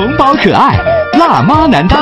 [0.00, 0.78] 萌宝可爱，
[1.18, 2.00] 辣妈难当，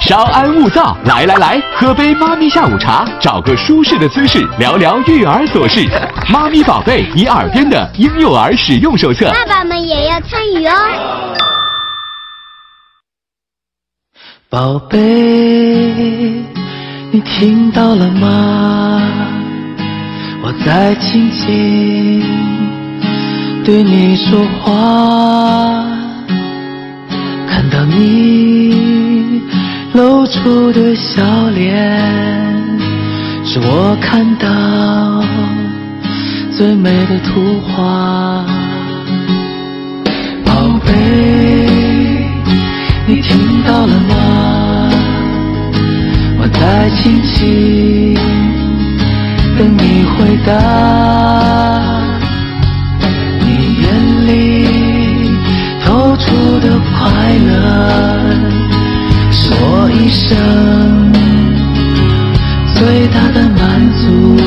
[0.00, 5.86] 稍安勿躁，来来来，喝杯妈咪下午茶，找个舒适的姿势，聊聊育儿琐事。
[6.30, 9.30] 妈咪宝贝，你耳边的婴幼儿使用手册。
[9.30, 10.74] 爸爸们也要参与哦。
[14.48, 14.98] 宝贝，
[17.10, 19.02] 你听到了吗？
[20.42, 22.22] 我在轻轻
[23.66, 26.00] 对你说话。
[27.62, 29.40] 看到你
[29.94, 31.96] 露出的笑脸，
[33.44, 34.48] 是我看到
[36.56, 38.44] 最美的图画。
[40.44, 40.90] 宝贝，
[43.06, 44.90] 你听到了吗？
[46.40, 48.14] 我在轻轻
[49.56, 51.91] 等你回答。
[56.62, 57.50] 的快乐，
[59.32, 61.12] 是我一生
[62.72, 63.60] 最大的满
[63.98, 64.38] 足。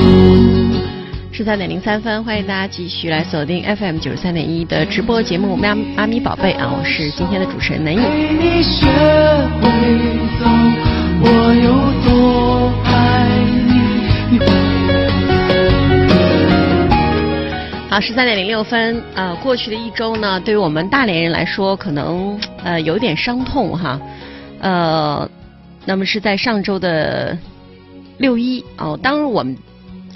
[1.33, 8.01] 十三点零三分，欢迎大家继续来锁定 FM 九十三点一的直播节目《喵阿咪宝贝》啊，我是今天的主持人南颖。
[17.95, 23.97] 好，十三点零六分，呃，过去的一周呢，对于我们大连人来说，可能呃有点伤痛哈，
[24.59, 25.31] 呃，
[25.85, 27.37] 那么是在上周的
[28.17, 29.57] 六一哦，当我们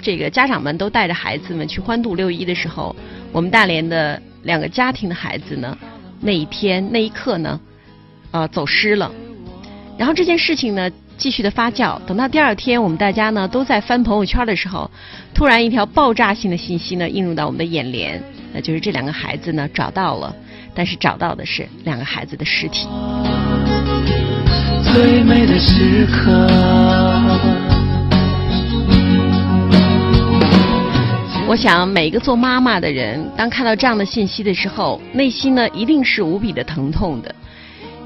[0.02, 2.94] 这个家长们都带着孩子们去欢度六一的时候，
[3.32, 5.74] 我们大连的两个家庭的孩子呢，
[6.20, 7.58] 那一天那一刻呢，
[8.30, 9.10] 呃，走失了。
[9.96, 10.90] 然后这件事情呢，
[11.20, 12.00] 继续的发酵。
[12.06, 14.90] 等到第二天，我们大家呢都在翻朋友圈的时候，
[15.34, 18.20] 突然一条爆炸性的信息呢映入到我们的眼帘，
[18.54, 20.34] 那就是这两个孩子呢找到了，
[20.74, 22.88] 但是找到的是两个孩子的尸体。
[24.82, 26.48] 最美的时刻。
[31.46, 37.34] 我想每一个做妈妈的人，当看到这样的信息的时候，内心呢一定是无比的疼痛的，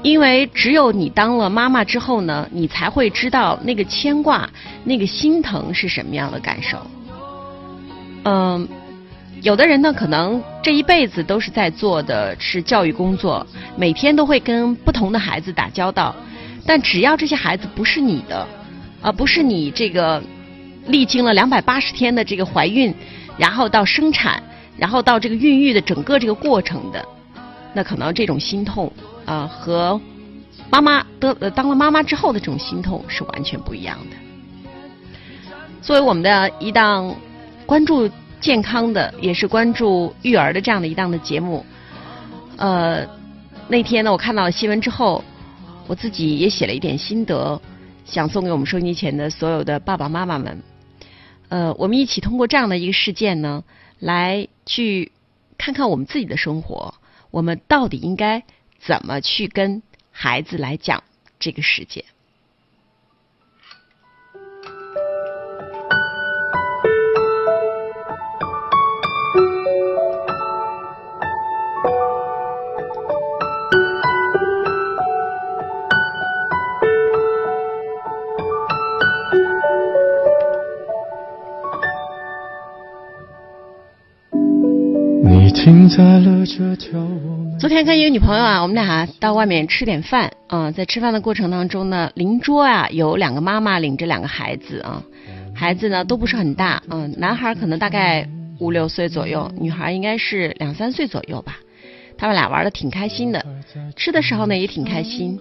[0.05, 4.47] 因为只有你当了妈妈之后呢，你才会知道那个牵挂、
[4.83, 6.77] 那个心疼是什么样的感受。
[8.23, 8.67] 嗯，
[9.41, 13.43] 有的人呢，可能这一辈子都是在做的是教育工作，
[13.75, 16.15] 每天都会跟不同的孩子打交道，
[16.67, 18.47] 但只要这些孩子不是你的，
[19.01, 20.21] 而、不是你这个
[20.85, 22.93] 历经了两百八十天的这个怀孕，
[23.39, 24.43] 然后到生产，
[24.77, 27.03] 然后到这个孕育的整个这个过程的，
[27.73, 28.93] 那可能这种心痛
[29.25, 29.99] 啊、和
[30.69, 34.15] 妈妈得呃当了妈妈之后的这种心痛是完全不一样的。
[35.81, 37.15] 作为我们的一档
[37.65, 38.09] 关注
[38.39, 41.65] 健康的，也是关注育儿的这样的一档的节目，
[42.57, 43.05] 呃，
[43.67, 45.23] 那天呢，我看到了新闻之后，
[45.87, 47.59] 我自己也写了一点心得，
[48.05, 50.61] 想送给我们收音机前的所有的爸爸妈妈们。
[51.49, 53.63] 呃，我们一起通过这样的一个事件呢，
[53.99, 55.11] 来去
[55.57, 56.95] 看看我们自己的生活，
[57.29, 58.43] 我们到底应该
[58.85, 59.81] 怎么去跟
[60.11, 61.03] 孩子来讲
[61.39, 62.05] 这个世界。
[85.23, 86.99] 你停在了这条
[87.57, 95.01] 昨天跟一个女朋友啊，我们俩到外面吃点饭啊、在吃饭的过程当中呢，邻桌啊有两个妈妈领着两个孩子啊，
[95.53, 98.27] 孩子呢都不是很大，嗯、男孩可能大概
[98.59, 101.57] 五六岁左右，女孩应该是两三岁左右吧。
[102.17, 103.43] 他们俩玩的挺开心的，
[103.95, 105.39] 吃的时候呢也挺开心。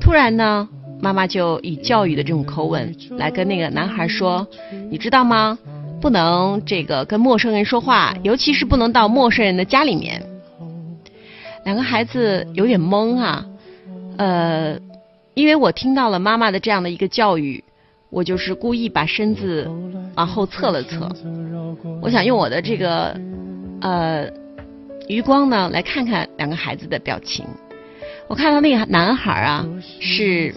[0.00, 0.68] 突然呢，
[1.00, 4.46] 妈妈就以教育的这种口吻来跟那个男孩说
[4.90, 5.58] ：“你知道吗？
[6.00, 10.22] 不能这个跟陌生人说话，尤其是不能到陌生人的家里面。”
[11.66, 13.44] 两个孩子有点懵啊，
[14.18, 14.78] 呃，
[15.34, 17.62] 因为我听到了妈妈的这样的一个教育，
[18.08, 19.68] 我就是故意把身子
[20.14, 21.10] 往后侧了侧，
[22.00, 23.20] 我想用我的这个
[23.80, 24.28] 呃
[25.08, 27.44] 余光呢来看看两个孩子的表情。
[28.28, 29.66] 我看到那个男孩啊
[29.98, 30.54] 是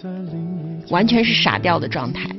[0.90, 2.30] 完全是傻掉的状态，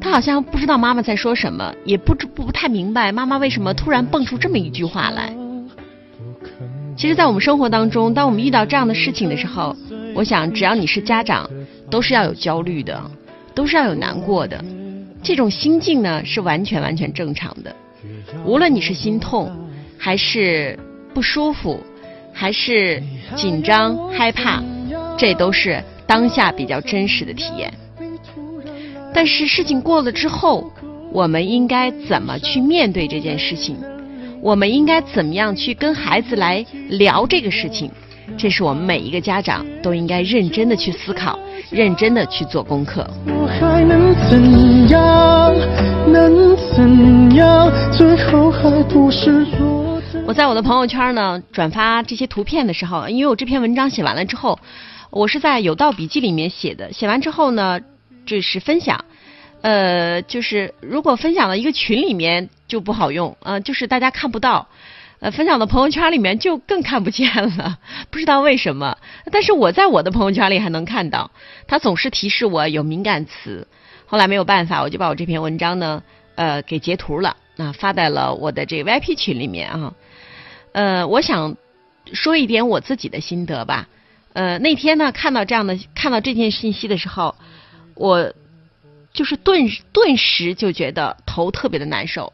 [0.00, 5.32] 他好像不知道妈妈在说什么，也不知不太明白妈妈为什么突然蹦出这么一句话来。
[6.96, 9.76] 其实，在我们生活当中，当我们遇到这样的事情的时候，
[10.14, 11.48] 我想，只要你是家长，
[11.90, 12.98] 都是要有焦虑的，
[13.54, 14.64] 都是要有难过的。
[15.22, 17.74] 这种心境呢，是完全完全正常的。
[18.46, 19.54] 无论你是心痛，
[19.98, 20.78] 还是
[21.12, 21.78] 不舒服，
[22.32, 23.02] 还是
[23.34, 24.62] 紧张害怕，
[25.18, 27.72] 这都是当下比较真实的体验。
[29.12, 30.70] 但是事情过了之后，
[31.12, 33.76] 我们应该怎么去面对这件事情？
[34.46, 37.90] 我们应该怎么样去跟孩子来聊这个事情？
[38.38, 41.36] 这是我们每一个家长都应该认真的去思考，
[41.68, 43.04] 认真的去做功课。
[43.26, 45.52] 我还能怎样？
[46.12, 47.68] 能怎样？
[47.90, 49.44] 最后还不是。
[50.24, 54.60] 我在我的朋友圈呢转发这些图片的时候，因为我这篇文章写完了之后，
[55.10, 56.92] 我是在有道笔记里面写的。
[56.92, 57.80] 写完之后呢，
[58.24, 59.04] 这是分享，
[59.62, 64.68] 呃，就是如果分享到一个群里面就不好用，呃，就是大家看不到，
[65.18, 67.78] 呃，分享到朋友圈里面就更看不见了，
[68.10, 68.96] 不知道为什么。
[69.32, 71.30] 但是我在我的朋友圈里还能看到，
[71.66, 73.66] 它总是提示我有敏感词。
[74.06, 76.02] 后来没有办法，我就把我这篇文章呢，
[76.36, 79.94] 呃，给截图了，那发在了我的这个 VIP 群里面啊。
[80.72, 81.56] 呃，我想
[82.12, 83.88] 说一点我自己的心得吧。
[84.32, 87.34] 呃，那天呢，看到这样的看到这件信息的时候，
[87.94, 88.32] 我
[89.16, 92.32] 就是顿顿时就觉得头特别的难受，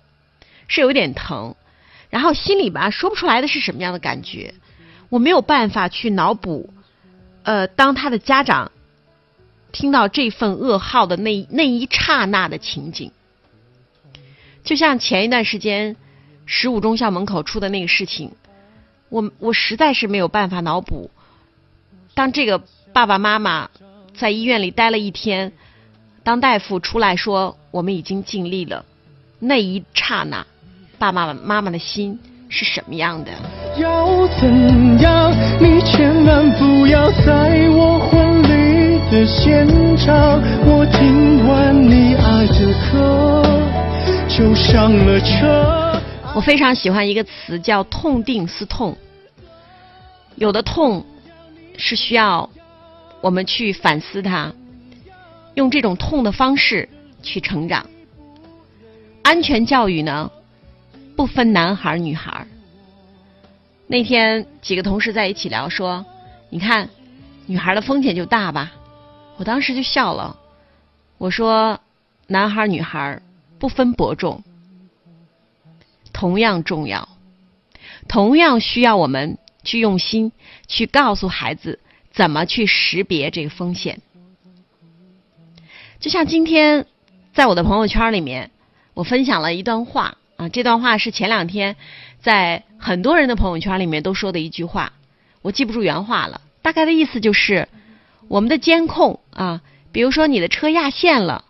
[0.68, 1.54] 是有点疼，
[2.10, 4.52] 然后心里吧说不出来的是什么样的感觉，
[5.08, 6.68] 我没有办法去脑补，
[7.44, 8.70] 呃，当他的家长
[9.72, 13.10] 听到这份噩耗的那那一刹那的情景，
[14.62, 15.96] 就像前一段时间。
[16.44, 18.32] 十五中校门口出的那个事情，
[19.10, 21.08] 我我实在是没有办法脑补。
[22.14, 22.58] 当这个
[22.92, 23.70] 爸爸妈妈
[24.12, 25.52] 在医院里待了一天，
[26.24, 28.84] 当大夫出来说我们已经尽力了，
[29.40, 30.46] 那一刹那，
[30.98, 33.32] 爸爸妈妈的心是什么样的？
[33.76, 35.32] 要怎样？
[35.60, 39.66] 你千万不要在我婚礼的现
[39.96, 40.40] 场。
[40.64, 43.42] 我听完你爱的歌，
[44.28, 46.00] 就上了车。
[46.36, 48.96] 我非常喜欢一个词叫“痛定思痛”。
[50.36, 51.04] 有的痛
[51.76, 52.48] 是需要
[53.20, 54.52] 我们去反思它，
[55.54, 56.88] 用这种痛的方式
[57.22, 57.88] 去成长。
[59.22, 60.30] 安全教育呢，
[61.16, 62.46] 不分男孩女孩。
[63.86, 66.04] 那天几个同事在一起聊说
[66.50, 66.88] ：“你看，
[67.46, 68.72] 女孩的风险就大吧？”
[69.36, 70.36] 我当时就笑了。
[71.18, 71.80] 我说
[72.26, 73.20] ：“男孩女孩
[73.58, 74.42] 不分伯仲。”
[76.12, 77.08] 同样重要，
[78.08, 80.32] 同样需要我们去用心
[80.66, 81.80] 去告诉孩子
[82.12, 84.00] 怎么去识别这个风险。
[86.02, 86.86] 就像今天
[87.32, 88.50] 在我的朋友圈里面，
[88.92, 91.76] 我分享了一段话啊，这段话是前两天
[92.20, 94.94] 在很多人的朋友圈里面都说的一句话，
[95.42, 97.68] 我记不住原话了，大概的意思就是
[98.26, 99.60] 我们的监控啊，
[99.92, 101.44] 比如说你的车压线了，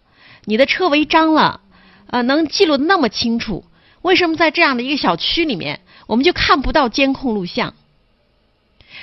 [0.45, 1.63] 你的车违章了，
[2.09, 3.65] 啊，能记录的那么清楚。
[4.03, 7.73] 为什么在这样的一个小区里面，我们就看不到监控录像？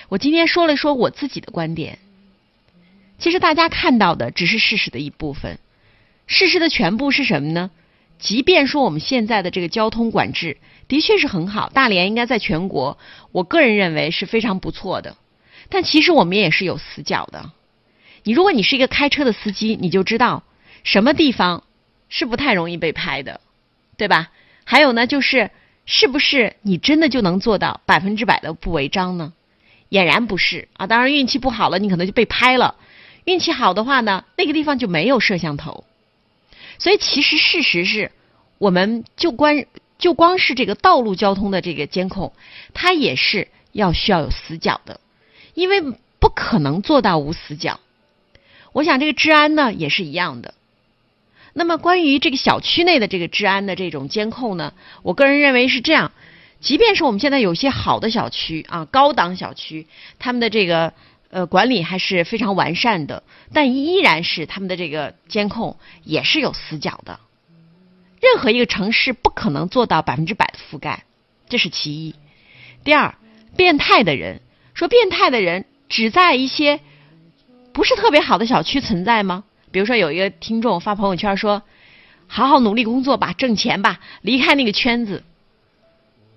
[0.10, 1.98] 我今天说了说我自己的观点。
[3.20, 5.60] 其实大家看到的只是事实的一部分，
[6.26, 7.70] 事实的全部是什么呢？
[8.18, 10.58] 即便说我们现在的这个交通管制
[10.88, 12.98] 的确是很好，大连应该在全国，
[13.32, 15.18] 我个人认为是非常不错的。
[15.70, 17.52] 但其实我们也是有死角的。
[18.24, 20.44] 你如果你是一个开车的司机，你就知道
[20.84, 21.64] 什么地方
[22.10, 23.42] 是不太容易被拍的，
[23.98, 24.32] 对吧？
[24.64, 25.52] 还有呢，就是
[25.86, 29.34] 是不是你真的就能做到百分之百的不违章呢？
[29.90, 30.86] 俨然不是啊！
[30.86, 32.76] 当然运气不好了，你可能就被拍了；
[33.30, 35.84] 运气好的话呢，那个地方就没有摄像头。
[36.80, 38.12] 所以其实事实是，
[38.58, 39.66] 我们就关
[40.00, 42.34] 就光是这个道路交通的这个监控，
[42.74, 45.00] 它也是要需要有死角的，
[45.54, 45.82] 因为
[46.20, 47.80] 不可能做到无死角。
[48.72, 50.56] 我想这个治安呢也是一样的。
[51.54, 56.12] 那么，关于这个小区内的这个治安的这种监控呢，我个人认为是这样：，
[56.62, 59.88] 即便是我们现在有些好的小区啊，高档小区，
[60.20, 60.94] 他们的这个
[61.30, 67.20] 呃管理还是非常完善的，但依然是他们的这个监控也是有死角的。
[68.22, 71.06] 任何一个城市不可能做到百分之百的覆盖，
[71.48, 72.16] 这是其一。
[72.84, 73.16] 第二，
[73.56, 74.42] 变态的人
[74.74, 76.80] 说，变态的人只在一些
[77.72, 79.44] 不是特别好的小区存在吗？
[79.72, 81.62] 比如说，有一个听众发朋友圈说
[82.28, 85.24] ：“好好努力工作吧，挣钱吧，离开那个圈子。”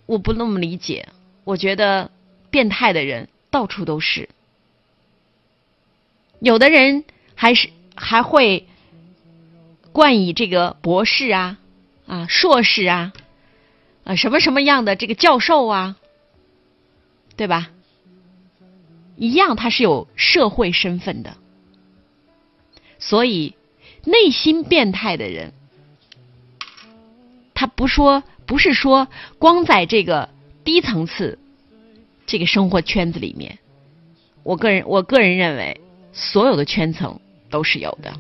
[0.06, 1.08] 我不那么理解，
[1.44, 2.10] 我觉得
[2.50, 4.28] 变态的人到处都是。
[6.42, 7.04] 有的人
[7.36, 8.66] 还是还会
[9.92, 11.58] 冠以这个博士啊、
[12.06, 13.12] 啊硕士啊、
[14.02, 15.96] 啊什么什么样的这个教授啊，
[17.36, 17.70] 对吧？
[19.16, 21.36] 一样，他是有社会身份的。
[22.98, 23.54] 所以，
[24.04, 25.52] 内心变态的人，
[27.54, 29.06] 他不说，不是说
[29.38, 30.28] 光在这个
[30.64, 31.38] 低层次，
[32.26, 33.60] 这个生活圈子里面，
[34.42, 35.80] 我个人我个人认为，
[36.12, 37.18] 所有的圈层
[37.50, 38.12] 都是有的。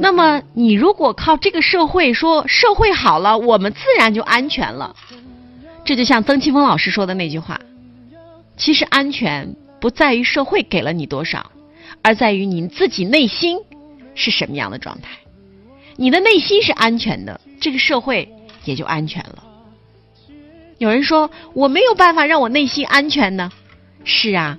[0.00, 4.96] 那么，你如果靠这个社会说社会好了，我们自然就安全了，
[5.84, 7.60] 这就像曾庆峰老师说的那句话：
[8.56, 11.52] 其实安全不在于社会给了你多少，
[12.02, 13.60] 而在于你自己内心
[14.16, 15.10] 是什么样的状态。
[15.96, 18.28] 你的内心是安全的，这个社会
[18.64, 19.44] 也就安全了。
[20.78, 23.52] 有人说我没有办法让我内心安全呢，
[24.02, 24.58] 是啊，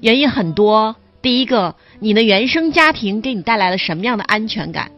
[0.00, 0.96] 原因很多。
[1.20, 4.92] 第一个，你的原生家庭给你带来了什么样的安全感？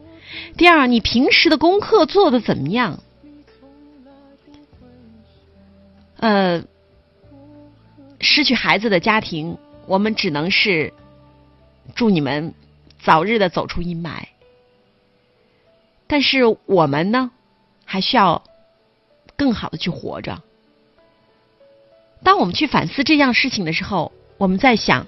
[0.55, 2.99] 第二，你平时的功课做的怎么样？
[6.17, 6.63] 呃，
[8.19, 10.93] 失去孩子的家庭，我们只能是
[11.95, 12.53] 祝你们
[13.01, 14.25] 早日的走出阴霾。
[16.05, 17.31] 但是我们呢，
[17.83, 18.43] 还需要
[19.35, 20.43] 更好的去活着。
[22.21, 25.05] 当我们去反思这样事情的时候，我们在想。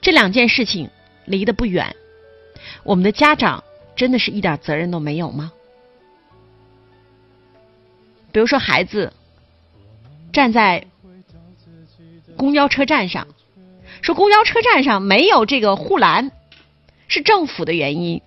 [0.00, 0.88] 这两件事情
[1.26, 1.94] 离得不远，
[2.82, 3.62] 我们的家长
[3.94, 5.52] 真的是一点责任都没有吗？
[8.32, 9.12] 比如说，孩子
[10.32, 10.86] 站在
[12.38, 13.26] 公交车站上，
[14.00, 16.30] 说公交车站上没有这个护栏，
[17.06, 18.22] 是政府的原因。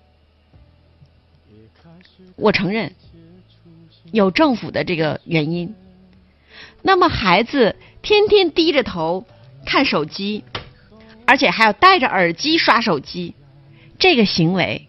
[2.36, 2.94] 我承认
[4.12, 5.74] 有政府的这个原因。
[6.82, 9.26] 那么，孩子天天低着头
[9.64, 10.44] 看手机。
[11.24, 13.34] 而且还要戴着耳机刷手机，
[13.96, 14.88] 这个行为，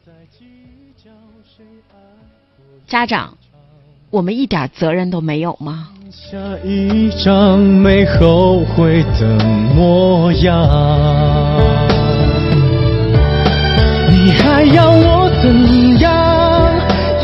[2.88, 3.38] 家长，
[4.10, 5.90] 我们一点责任都没有吗？
[6.10, 9.38] 下一张没后悔的
[9.76, 10.68] 模样，
[14.10, 16.12] 你还要我怎样？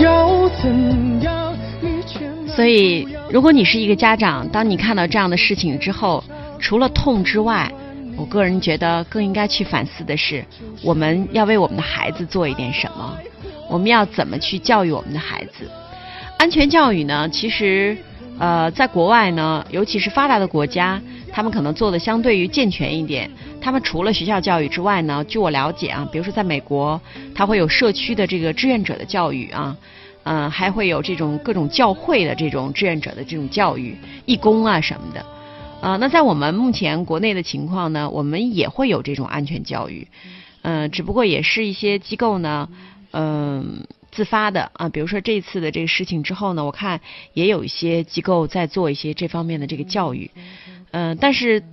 [0.01, 1.57] 要怎样？
[1.81, 6.23] 你全所以，如果你是一个家长，当你看到这样的事情之后，
[6.59, 7.71] 除了痛之外，
[8.17, 10.43] 我个人觉得更应该去反思的是，
[10.83, 13.17] 我们要为我们的孩子做一点什么？
[13.69, 15.69] 我们要怎么去教育我们的孩子？
[16.37, 17.27] 安全教育呢？
[17.29, 17.97] 其实，
[18.37, 21.01] 呃，在国外呢，尤其是发达的国家，
[21.31, 23.29] 他们可能做的相对于健全一点。
[23.61, 26.99] 他们除了学校教育之外呢，据我了解啊，比如说在美国，
[27.35, 29.75] 他会有社区的这个志愿者的教育啊，
[30.23, 35.25] 嗯，还会有这种各种教会的这种志愿者的这种教育，义工啊什么的。
[35.81, 40.09] 啊，那在我们目前国内的情况呢，我们也会有这种安全教育，
[40.61, 42.67] 嗯，只不过也是一些机构呢，
[43.11, 46.99] 嗯，自发的啊，比如说这次的这个事情之后呢，我看
[47.33, 50.29] 也有一些机构在做一些这方面的这个教育，
[50.91, 51.63] 嗯，但是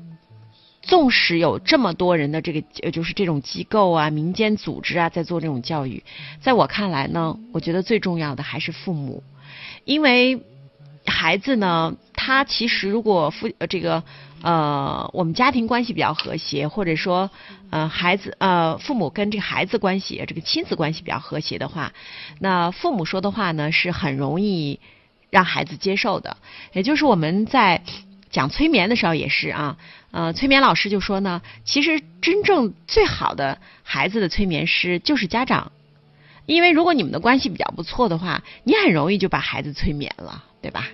[0.82, 6.04] 纵使有这么多人的这个就是这种机构啊、民间组织啊在做这种教育，
[6.40, 9.24] 在我看来呢，我觉得最重要的还是父母，
[9.84, 10.40] 因为
[11.06, 11.96] 孩子呢。
[12.18, 14.02] 他其实如果父呃这个
[14.42, 17.30] 呃我们家庭关系比较和谐，或者说
[17.70, 21.92] 呃孩子呃父母跟这个孩子关系这个亲子关系比较和谐的话，
[22.40, 24.80] 那父母说的话呢是很容易
[25.30, 26.36] 让孩子接受的。
[26.72, 27.82] 也就是我们在
[28.30, 29.76] 讲催眠的时候也是啊，
[30.10, 35.70] 呃催眠老师就说呢，其实真正最好的孩子的催眠师就是家长，
[36.46, 40.88] 因为如果你们的关系比较不错的话，你很容易就把孩子催眠了，对吧？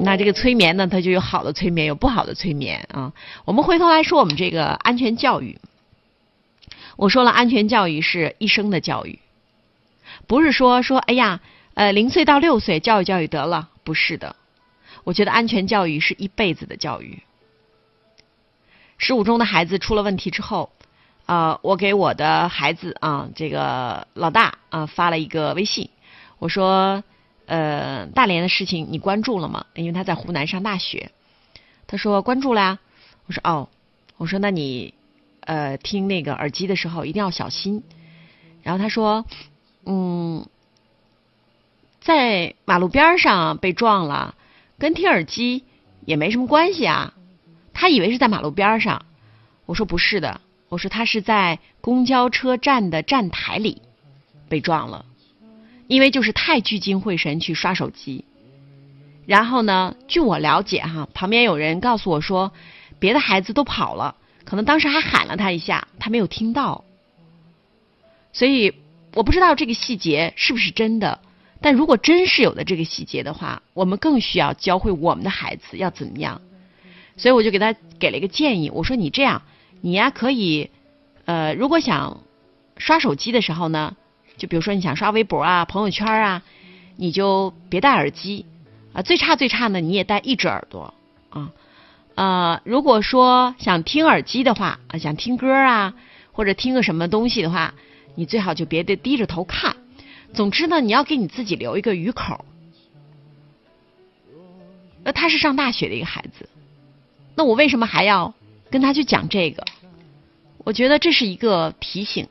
[0.00, 3.12] 那这个催眠呢，它就有好的催眠，有不好的催眠啊。
[3.44, 5.58] 我们回头来说，我们这个安全教育，
[6.96, 9.18] 我说了，安全教育是一生的教育，
[10.26, 11.42] 不是说说哎呀，
[11.74, 14.34] 呃，零岁到六岁教育教育得了，不是的。
[15.04, 17.22] 我觉得安全教育是一辈子的教育。
[18.96, 20.72] 十五中的孩子出了问题之后，
[21.26, 25.90] 啊，我给我的孩子啊，这个老大啊发了一个微信，
[26.38, 27.04] 我说。
[27.46, 29.66] 呃，大连的事情你关注了吗？
[29.74, 31.10] 因为他在湖南上大学。
[31.86, 32.78] 他说关注了呀。
[33.26, 33.68] 我说哦，
[34.16, 34.94] 我说那你
[35.40, 37.82] 呃听那个耳机的时候一定要小心。
[38.62, 39.26] 然后他说，
[39.84, 40.46] 嗯，
[42.00, 44.34] 在马路边上被撞了，
[44.78, 45.64] 跟听耳机
[46.04, 47.14] 也没什么关系啊。
[47.72, 49.04] 他以为是在马路边上。
[49.66, 53.82] 我说不是的，我说他是在公交车站的站台里
[54.48, 55.06] 被撞了。
[55.86, 58.24] 因为就是太聚精会神去刷手机，
[59.26, 62.52] 然后呢，据我了解哈，旁边有人告诉我说，
[62.98, 66.84] 别的孩子都跑了，可能当时还喊了他一下，他没有听到。
[68.32, 68.72] 所以
[69.14, 71.20] 我不知道这个细节是不是真的，
[71.60, 76.40] 但如果真是有的这个细节的话，我们更需要教会我们的孩子要怎么样。
[77.18, 79.42] 所以我就给他给了一个建议，我说你这样，
[79.82, 80.70] 你呀可以，
[81.26, 82.22] 呃，如果想
[82.78, 83.94] 刷手机的时候呢。
[84.36, 86.42] 就比如说你想刷微博啊、朋友圈啊，
[86.96, 88.46] 你就别戴耳机，
[88.92, 90.92] 啊，最差最差呢，你也戴一只耳朵
[91.30, 91.52] 啊。
[92.16, 95.94] 呃，如果说想听耳机的话啊，想听歌啊，
[96.32, 97.74] 或者听个什么东西的话，
[98.14, 99.76] 你最好就别得低着头看。
[100.32, 102.44] 总之呢，你要给你自己留一个鱼口。
[105.04, 106.48] 那他是上大学的一个孩子，
[107.36, 108.34] 那我为什么还要
[108.70, 109.64] 跟他去讲这个？
[110.58, 112.26] 我觉得这是一个提醒。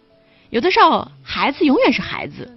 [0.53, 2.55] 有的时候，孩子永远是孩子，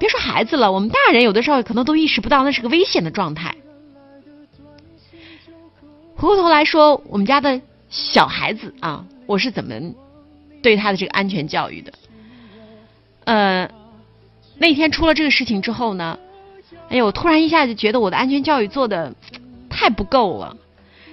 [0.00, 3.54] 别说孩子了，我们大人有的时候可能都意识不到那是个危险的状态。
[6.16, 9.72] 回过头来说，我们家的小孩子啊，我是怎么
[10.60, 11.92] 对他的这个安全教育的？
[13.26, 13.70] 呃，
[14.58, 16.18] 那天出了这个事情之后呢，
[16.88, 19.14] 哎呦，我突然一下就觉得我的安全教育做的。
[19.68, 20.56] 太不够了。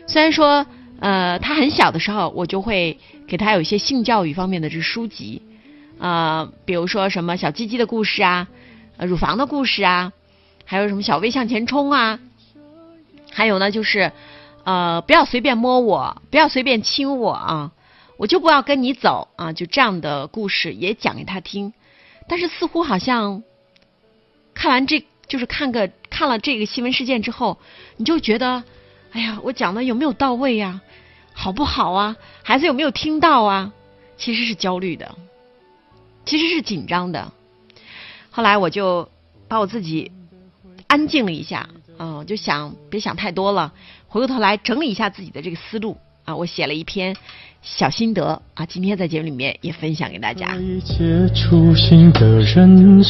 [0.07, 0.65] 虽然说，
[1.01, 2.97] 呃，他很小的时候，我就会
[3.27, 5.41] 给他有一些性教育方面的这书籍，
[6.03, 8.47] 啊，比如说什么小鸡鸡的故事啊，
[8.97, 10.11] 乳房的故事啊，
[10.65, 12.19] 还有什么小胃向前冲啊，
[13.31, 14.11] 还有呢，就是
[14.65, 17.71] 呃，不要随便摸我，不要随便亲我啊，
[18.17, 21.71] 我就不要跟你走啊，就这样的故事也讲给他听。
[22.27, 23.43] 但是似乎好像
[24.53, 25.05] 看完这。
[25.25, 27.57] 就是看个看了这个新闻事件之后，
[27.95, 28.61] 你就觉得，
[29.13, 30.81] 哎呀，我讲的有没有到位呀？
[31.33, 32.17] 好不好啊？
[32.43, 33.71] 孩子有没有听到啊？
[34.17, 35.15] 其实是焦虑的，
[36.25, 37.31] 其实是紧张的。
[38.29, 39.09] 后来我就
[39.47, 40.11] 把我自己
[40.87, 43.71] 安静了一下，嗯，就想别想太多了，
[44.07, 46.35] 回过头来整理一下自己的这个思路啊。
[46.35, 47.15] 我写了一篇
[47.61, 50.55] 小心得啊，今天在节目里面也分享给大家。
[50.55, 53.03] 一切初心的人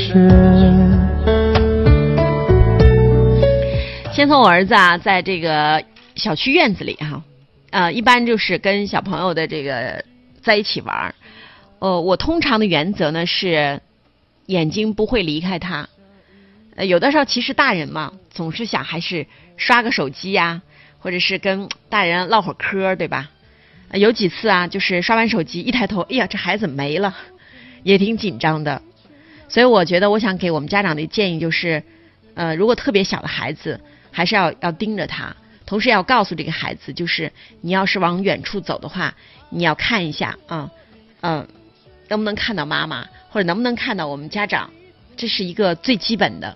[4.14, 5.84] 先从我儿子啊，在这个
[6.16, 7.24] 小区院子里哈，
[7.72, 10.04] 呃，一般就是跟小朋友的这个
[10.42, 11.16] 在一起玩儿。
[11.84, 13.82] 呃，我通常的原则呢是
[14.46, 15.90] 眼睛不会离开他。
[16.78, 20.62] 呃，有的时候其实大人嘛，总是想还是刷个手机呀，
[21.00, 23.30] 或者是跟大人唠会儿嗑，对吧？
[23.92, 27.14] 有几次啊，就是刷完手机一抬头，哎呀，这孩子没了，
[27.84, 28.82] 也挺紧张的。
[29.50, 31.84] 所以我觉得，我想给我们家长的建议就是，
[32.34, 33.82] 呃，如果特别小的孩子。
[34.16, 39.16] 还是要要盯着他，同时要告诉这个孩子，就是你要是往远处走的话，
[39.50, 40.70] 你要看一下啊，
[41.22, 41.48] 嗯，
[42.14, 44.70] 能不能看到妈妈，或者能不能看到我们家长，
[45.18, 46.56] 这是一个最基本的。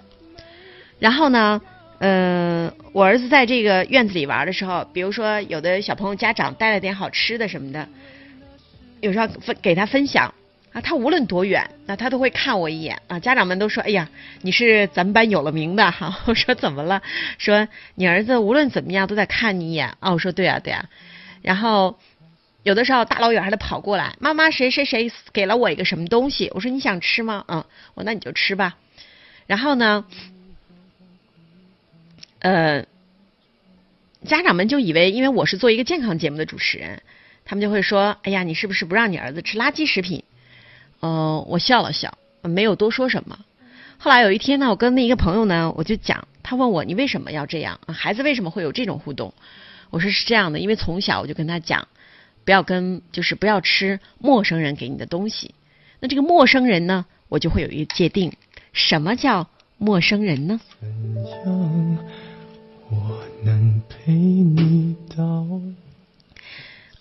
[1.00, 1.60] 然后呢，
[1.98, 7.89] 嗯，我儿子在这个院子里玩的时候，比如说有的小朋友家长带了点好吃的什么的，
[9.02, 10.32] 有时候分给他分享
[10.74, 10.80] 啊。
[10.80, 13.20] 他无论多远，那他都会看我一眼啊！
[13.20, 14.08] 家长们都说：“哎呀，
[14.43, 16.15] 你是咱们班有了名的哈。
[16.30, 17.02] ”我说：“怎么了？”
[17.39, 20.12] 说你儿子无论怎么样都在看你一眼啊！
[20.12, 20.86] 我说：“对啊，对啊。”
[21.41, 21.98] 然后
[22.68, 26.52] 有的时候大老远还得跑过来，妈妈谁谁谁给了我一个什么东西？
[26.54, 28.76] 我说：“你想吃吗？”嗯，我那你就吃吧。
[29.46, 30.04] 然后呢，
[32.40, 32.86] 呃，
[34.26, 37.02] 家长们就以为因为我是做一个健康节目的主持人，
[37.46, 40.26] 他们就会说：“哎呀，你是不是不让你儿子吃垃圾食品？”
[41.02, 43.40] 嗯，我笑了笑，没有多说什么。
[43.98, 47.80] 后来有一天呢，我跟那一个朋友呢，我就讲，他问我你为什么要这样？
[47.88, 49.34] 孩子为什么会有这种互动？
[49.90, 51.88] 我说是这样的，因为从小我就跟他讲，
[52.48, 55.54] 不要跟，就是不要吃陌生人给你的东西。
[56.00, 58.32] 那这个陌生人呢，我就会有一个界定，
[58.72, 60.62] 什么叫陌生人呢？
[62.90, 65.46] 我能陪你到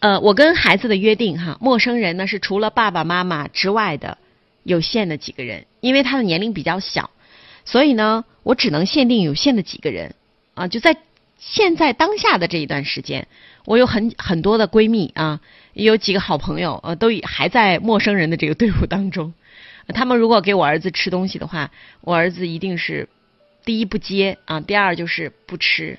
[0.00, 4.18] 呃，我跟孩子的约定哈，陌生人呢是除了爸爸妈妈之外的
[4.64, 7.10] 有限的几个人，因为他的年龄比较小，
[7.64, 10.16] 所以呢，我只能限定有限的几个人
[10.54, 10.66] 啊。
[10.66, 10.96] 就在
[11.38, 13.28] 现在当下的这一段时间，
[13.66, 15.40] 我有很很多的闺蜜啊，
[15.74, 19.34] 也有几个好朋友呃，都还在陌生人的这个队伍当中。
[19.88, 23.08] 他们如果给我儿子吃东西的话，我儿子一定是
[23.64, 25.98] 第一不接啊，第二就是不吃，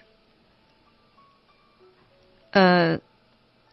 [2.52, 3.00] 呃。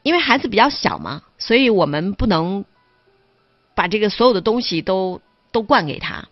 [0.05, 2.67] 因为孩子比较小嘛，所以我们不能
[3.75, 6.29] 把这个所有的东西都都灌给他。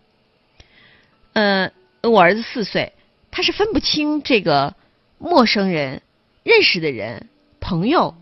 [1.32, 1.72] 呃，
[2.02, 2.92] 我儿子四岁，
[3.30, 4.76] 他是分不清这个
[5.16, 6.02] 陌生人、
[6.42, 7.30] 认识的人、
[7.72, 8.14] 朋友、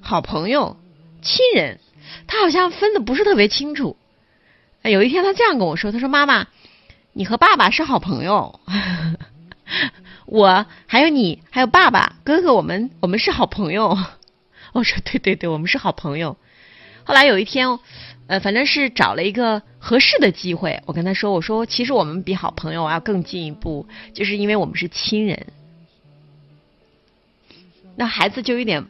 [0.00, 0.78] 好朋友、
[1.20, 1.78] 亲人，
[2.26, 3.98] 他好像分的不是特别清楚。
[4.82, 6.46] 有一天他这样跟我说：“他说妈妈，
[7.12, 8.60] 你和爸爸是好朋友，
[10.24, 13.98] 我还有你还有爸爸哥哥，我们我们是好朋友。”
[14.72, 16.38] 我说对对对，我们是好朋友。
[17.04, 17.78] 后来有一天，
[18.26, 25.48] 呃，反正是找了一个合适的机会，我跟他说：“我说其实我们比好朋友要更进一步，就是因为我们是亲人。”
[27.96, 28.84] 那孩子就有点，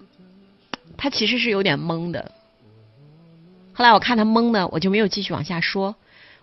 [0.96, 2.32] 他其实是有点懵的。
[3.72, 5.96] 后来我看他懵呢我就没有继续往下说。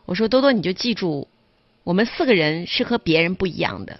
[0.05, 1.27] 我说多多你就记住
[1.83, 3.99] 我们四个人是和别人不一样的。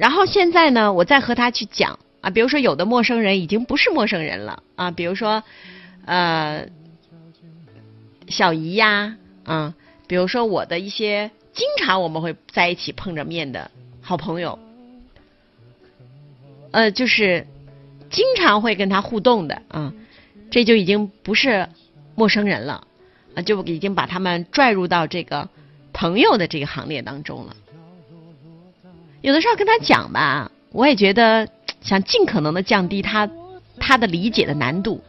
[0.00, 5.42] 然后现在呢我再和他去讲啊比如说有的陌生人已经不是陌生人了啊比如说
[6.06, 6.66] 呃
[8.26, 9.74] 小姨呀啊
[10.06, 14.58] 比如说我的一些经常我们会在一起碰着面的好朋友
[16.72, 17.46] 呃，就是
[18.10, 19.92] 经常会跟他互动的啊，
[20.50, 21.68] 这就已经不是
[22.14, 22.86] 陌生人了
[23.34, 25.48] 啊，就已经把他们拽入到这个
[25.92, 27.56] 朋友的这个行列当中了。
[29.20, 31.48] 有的时候跟他讲吧，我也觉得
[31.80, 33.28] 想尽可能的降低他
[33.78, 35.02] 他的理解的难度，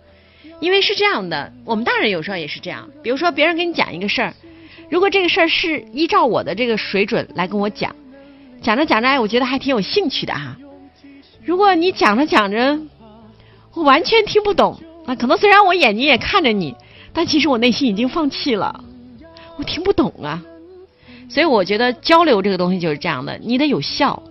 [0.59, 2.89] 因为是这样的，我们大人有时候也是这样。
[3.03, 4.33] 比如说别人给你讲一个事儿，
[4.89, 7.95] 如果这个事儿是依照我的这个水准来跟我讲，
[8.61, 10.57] 讲着讲着，哎，我觉得还挺有兴趣的哈。
[11.43, 12.79] 如果你讲着讲着，
[13.73, 16.75] 我完全听不懂，啊，可能虽然我眼睛也看着你，
[17.13, 18.83] 但其实我内心已经放弃了，
[19.57, 20.41] 我听不懂啊。
[21.29, 24.21] 所以我觉得交流这个东西就是这样的，你得有效，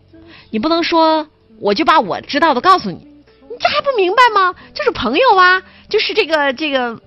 [0.50, 1.26] 你不能说
[1.58, 4.54] 我就把我知道的告诉你，你这还不明白吗？
[4.74, 7.00] 就是朋友啊，就是这个这个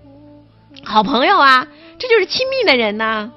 [0.84, 3.32] 好朋友啊，这就是亲密的人呐。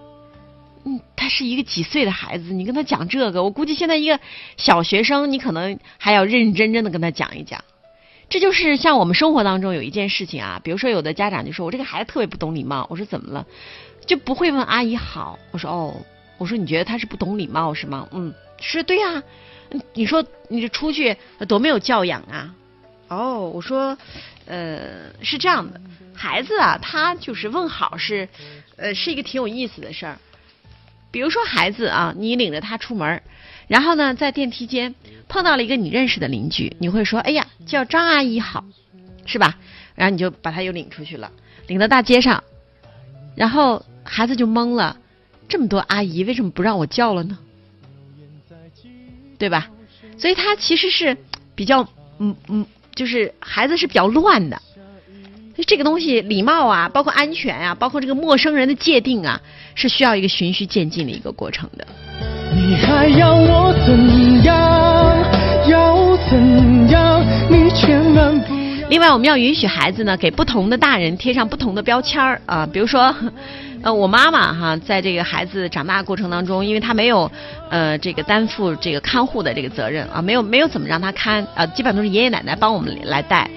[1.27, 4.21] 他是一个几岁的孩子，你跟他讲这个，我估计现在一个
[4.57, 7.65] 小学生，你可能还要认认真真的跟他讲一讲。
[8.29, 13.45] 这就是像我们生活当中有一件事情啊，比如说有的家长就说我这个孩子特别不懂礼貌，我说怎么了？
[14.07, 15.97] 就不会问阿姨好，我说哦。
[16.39, 18.07] 我说你觉得他是不懂礼貌是吗？
[18.12, 19.21] 嗯，是对呀。
[19.95, 21.17] 你说你这出去
[21.49, 22.55] 多没有教养啊？
[23.09, 23.99] 哦，我说，
[24.45, 25.81] 呃，是这样的，
[26.15, 28.29] 孩子啊，他就是问好是，
[28.77, 30.19] 呃，是一个挺有意思的事儿。
[31.16, 33.22] 比如说孩子啊，你领着他出门，
[33.68, 34.94] 然后呢，在电梯间
[35.29, 38.66] 碰到了一个你认识的邻居，你会说，哎呀，叫张阿姨好，
[39.24, 39.57] 是吧？
[39.94, 41.33] 然后你就把他又领出去了，
[41.68, 42.44] 领到大街上，
[43.35, 44.98] 然后孩子就懵了。
[45.48, 47.38] 这么多阿姨，为什么不让我叫了呢？
[49.38, 49.70] 对吧？
[50.18, 51.16] 所以他其实是
[51.55, 54.61] 比较，嗯嗯，就是孩子是比较乱的。
[55.64, 59.40] 这个东西，礼貌啊，包括安全啊，包括这个陌生人的界定啊，
[59.75, 61.87] 是需要一个循序渐进的一个过程的。
[62.55, 65.25] 你还要我怎样？
[65.69, 67.25] 要怎样？
[67.51, 68.55] 你千万不。
[68.88, 73.14] 另外，我们要允许孩子呢，给不同的大人贴上不同的标签儿啊，比如说。
[73.83, 77.31] 呃，我妈妈哈，在这个孩子长大过程当中，因为她没有
[77.69, 83.49] 呃这个担负这个看护的这个责任啊，没有没有怎么让他看啊，基本上都是爷爷奶奶帮我们来带。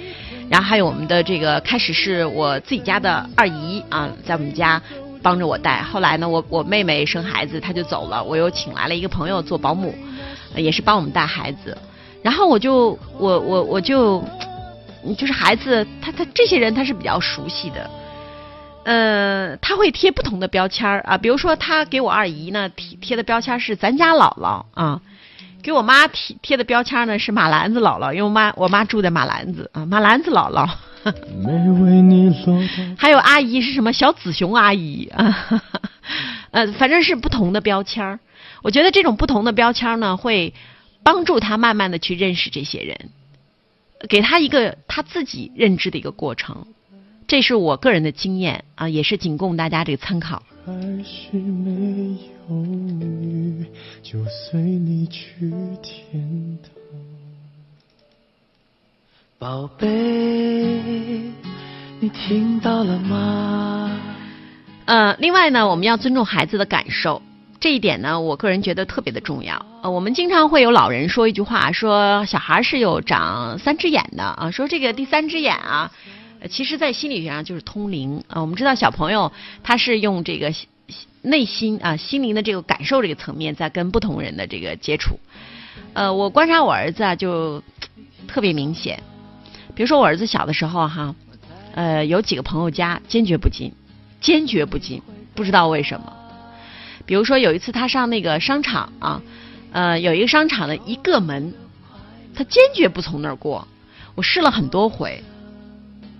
[0.49, 4.81] 然后还有我们的这个开始是我自己家的二姨啊，在我们家
[5.21, 5.81] 帮着我带。
[5.83, 9.93] 后来呢，我我妹妹生孩子，她就走了，我又请来了一个朋友做保姆，
[10.55, 11.77] 也是帮我们带孩子。
[12.23, 14.23] 然后我就我我我就
[15.17, 17.89] 就是孩子，他他这些人他是比较熟悉的。
[18.85, 24.99] 呃，他会贴不同的标签儿啊，比如说他给我二姨呢贴贴的标签是咱家姥姥啊，
[25.61, 30.69] 给我妈贴贴的标签呢是马兰子姥姥，因为我妈我妈住在马兰子啊，马兰子姥姥。
[32.97, 35.47] 还有阿姨是什么小紫熊阿姨啊，
[36.51, 38.19] 呃，反正是不同的标签儿。
[38.61, 40.53] 我觉得这种不同的标签儿呢，会
[41.03, 43.11] 帮助他慢慢的去认识这些人，
[44.09, 46.67] 给他一个他自己认知的一个过程。
[47.27, 50.43] 这是我个人的经验啊，也是仅供大家这个参考。
[52.49, 53.65] 偶遇，
[54.01, 55.51] 就随你去
[55.83, 56.71] 天堂
[59.37, 59.87] 宝贝，
[61.99, 64.01] 你听到了吗？
[64.85, 67.21] 呃，另外呢，我们要尊重孩子的感受，
[67.59, 69.63] 这一点呢，我个人觉得特别的重要。
[69.83, 75.91] 呃，我们经常会有老人说一句话，说小孩是有长三只眼的啊，说这个第三只眼啊。
[76.49, 78.39] 其实，在心理学上就是通灵啊。
[78.39, 79.29] 我们知道，小朋友
[79.61, 80.53] 他是用这个
[81.21, 85.19] 内心啊、心灵的这个感受这个层面，在跟不同人的这个接触。
[85.93, 87.61] 呃，我观察我儿子啊，就
[88.27, 89.01] 特别明显。
[89.75, 91.15] 比如说，我儿子小的时候哈，
[91.73, 93.71] 呃，有几个朋友家坚决不进，
[94.21, 95.01] 坚决不进，
[95.35, 96.13] 不知道为什么。
[97.05, 99.21] 比如说有一次他上那个商场啊，
[99.71, 101.53] 呃，有一个商场的一个门，
[102.35, 103.67] 他坚决不从那儿过。
[104.15, 105.23] 我试了很多回。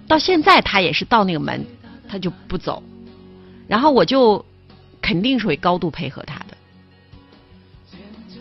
[0.08, 1.66] 到现在他也是到那个门，
[2.08, 2.82] 他就不走，
[3.68, 4.44] 然后我就
[5.02, 6.58] 肯定是会高度配合他的。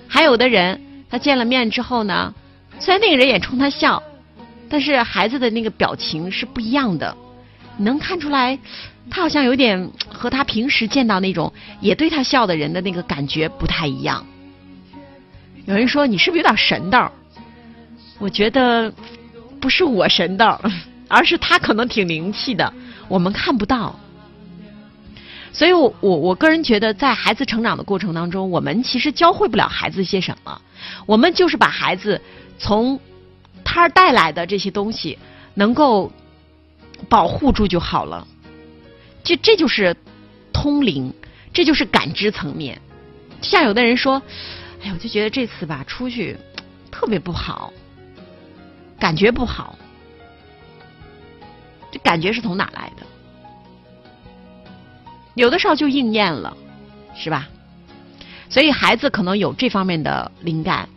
[0.09, 2.35] 还有的人，他见了面之后呢，
[2.79, 4.03] 虽然那个人也冲他笑，
[4.69, 7.17] 但是孩子的那个表情是不一样的，
[7.77, 8.59] 能看出来，
[9.11, 14.27] 他好像有点和他平时见到那种也对他笑的人的那个感觉不太一样。
[15.67, 17.13] 有人说你是不是有点神道？
[18.19, 18.93] 我觉得
[19.61, 20.61] 不是我神道。
[21.11, 22.71] 而是他可能挺灵气的，
[23.09, 23.99] 我们看不到。
[25.53, 30.61] 所以我我我个人觉得，在孩子成长的过程当中，我们其实教会不了孩子些什么，
[31.07, 32.21] 我们就是把孩子
[32.59, 33.01] 从
[33.65, 35.19] 他带来的这些东西
[35.55, 36.13] 能够
[37.09, 38.27] 保护住就好了。
[39.25, 39.97] 这这就是
[40.53, 41.13] 通灵，
[41.53, 42.81] 这就是感知层面。
[43.43, 44.23] 像有的人说，
[44.83, 46.37] 哎，我就觉得这次吧出去
[46.91, 47.73] 特别不好，
[48.99, 49.79] 感觉不好，
[51.91, 53.07] 这感觉是从哪来的？
[55.39, 56.57] 有的时候就应验了，
[57.15, 57.49] 是吧？
[58.51, 60.89] 所以孩子可能有这方面的灵感。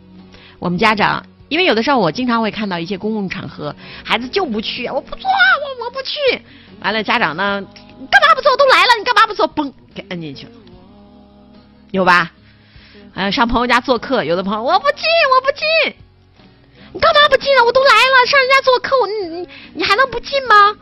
[0.58, 6.42] 我们家长，因为有的时候我经常会看到一些公共场合，孩子就不去，我不做，我我不去。
[6.80, 7.64] 完了，家长呢，
[8.10, 8.56] 干嘛不做？
[8.56, 9.48] 都来了，你干嘛不做？
[9.48, 10.52] 嘣，给摁进去了，
[11.92, 12.32] 有吧？
[13.14, 15.04] 呃，上朋友家做客，有的朋友我不进，
[15.36, 15.94] 我不进。
[16.92, 17.62] 你干嘛不进啊？
[17.64, 20.76] 我都来了，上人家做客，我你你你还能不进吗？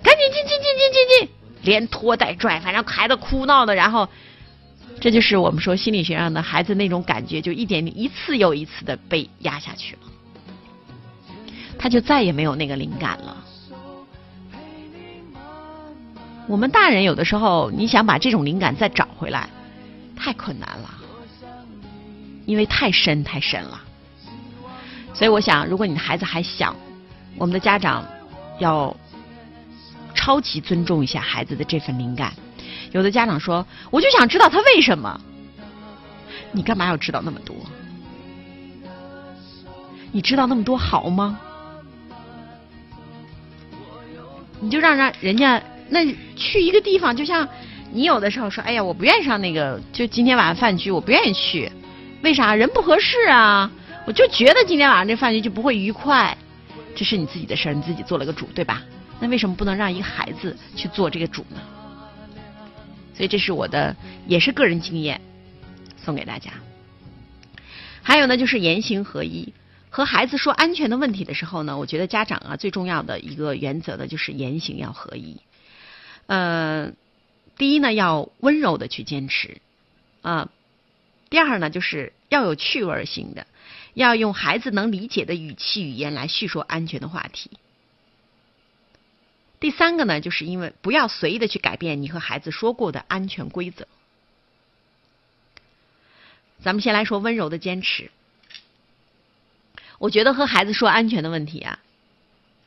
[0.00, 1.39] 赶紧进进进进进进！
[1.62, 4.08] 连拖带拽，反正孩子哭闹的，然后，
[4.98, 10.00] 这就是我们说心理学上的孩子那种感觉，就一点点一次又一次的被压下去了，
[11.78, 13.36] 他就再也没有那个灵感了。
[16.48, 19.48] 我们大人有的时候，你想把这种灵感再找回来，
[20.16, 20.90] 太困难了，
[22.46, 23.80] 因为太深太深了。
[25.12, 26.74] 所以我想，如果你的孩子还小，
[27.36, 28.04] 我们的家长
[28.58, 28.96] 要。
[30.30, 32.32] 超级尊重一下孩子的这份灵感。
[32.92, 35.20] 有的家长说：“我就想知道他为什么。”
[36.54, 37.56] 你干嘛要知道那么多？
[40.12, 41.40] 你知道那么多好吗？
[44.60, 47.48] 你就让让人家那去一个地方，就像
[47.90, 51.72] 你有的时候说：“哎呀，我不愿意上那个，就今天晚上饭局，我不愿意去。
[52.22, 52.54] 为啥？
[52.54, 53.68] 人不合适啊！
[54.06, 56.38] 我就觉得今天晚上这饭局就不会愉快。
[56.94, 58.80] 这是你自己的事儿，你自己做了个主，对吧？”
[59.20, 61.60] 那为什么不能让一个孩子去做这个主呢？
[63.14, 63.94] 所以这是我的，
[64.26, 65.20] 也是个人经验，
[65.98, 66.50] 送给大家。
[68.02, 69.52] 还有呢，就是言行合一。
[69.90, 75.36] 和孩子说安全的问题的时候呢，我觉得家长啊最重要的一个原则呢，就是言行要合一。
[76.26, 76.92] 呃，
[77.58, 79.60] 第一呢，要温柔的去坚持
[80.22, 80.48] 啊；
[81.28, 83.46] 第二呢，就是要有趣味性的，
[83.92, 87.50] 要用孩子能理解的语气语言来叙说安全的话题。
[89.60, 93.86] 第三个呢，就是因为不要随意的去改变你和孩子说过的安全规则。
[96.62, 98.10] 咱们先来说温柔的坚持。
[99.98, 101.78] 我觉得和孩子说安全的问题啊，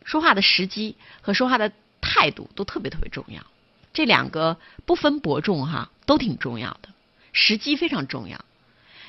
[0.03, 3.43] 说话的时机和说话的态度都特别特别重要。
[3.91, 6.89] 这两个不分伯仲哈，都挺重要的。
[7.31, 8.45] 时机非常重要。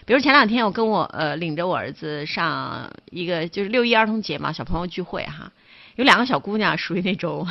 [0.07, 5.53] 比如前两天我跟我呃领着我儿子上一个就是六一儿童节嘛，小朋友聚会哈。
[5.97, 7.47] 有两个小姑娘，属于那种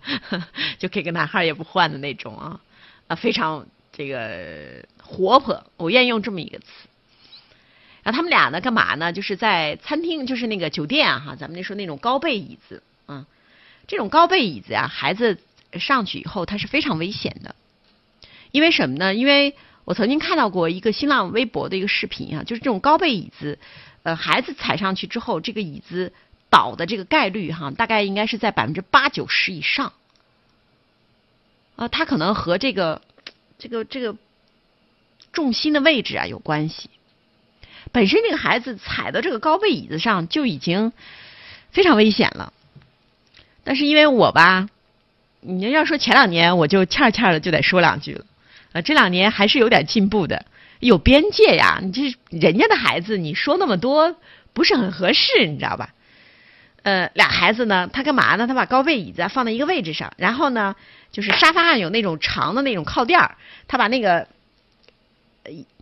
[0.78, 2.60] 就可以跟男孩也不换的那种啊，
[3.06, 6.66] 啊，非常这个活泼，我愿意用这么一个词。
[8.02, 9.12] 然后他们俩呢，干嘛呢？
[9.12, 13.24] 就是在餐厅，就是那个酒店啊，哈，咱们那说那种高背椅子啊，
[13.86, 15.38] 这种高背椅子呀，孩子
[15.72, 17.54] 上去以后，它是非常危险的。
[18.50, 19.14] 因为什么呢？
[19.14, 19.54] 因为
[19.86, 23.58] 我曾经看到过一个新浪微博的一个视频啊，就是这种高背椅子，
[24.02, 26.12] 呃，孩子踩上去之后，这个椅子。
[26.52, 29.94] 倒的这个概率哈，大概应该是在百分之八九十以上。
[31.76, 33.00] 啊，它可能和这个
[33.58, 34.14] 这个这个
[35.32, 36.90] 重心的位置啊有关系。
[37.90, 40.92] 本身这个孩子踩到这个高背椅子上就已经
[41.70, 42.52] 非常危险了。
[43.64, 44.68] 但是因为我吧，
[45.40, 48.26] 你要说前两年我就欠欠的就得说两句了。
[48.72, 50.44] 啊，这两年还是有点进步的，
[50.80, 51.80] 有边界呀。
[51.80, 54.14] 你这人家的孩子，你说那么多
[54.52, 55.94] 不是很合适，你知道吧？
[56.82, 58.48] 呃，俩孩子呢，他干嘛呢？
[58.48, 60.74] 他把高背椅子放在一个位置上，然后呢，
[61.12, 63.36] 就是沙发上有那种长的那种靠垫儿，
[63.68, 64.26] 他把那个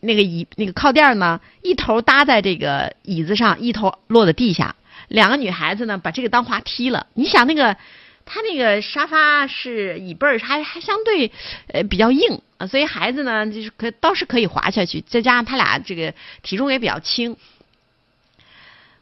[0.01, 4.77] 那个椅那个靠垫儿呢，一头搭在这个椅子上，一头落在地下。
[5.09, 7.07] 两个女孩子呢，把这个当滑梯了。
[7.15, 7.79] 你想那个
[8.27, 11.33] 他那个沙发是椅背儿，还还相对
[11.69, 17.39] 呃比较硬啊，所以孩子呢就是可倒是可以滑下去，再加上他俩这个体重也比较轻。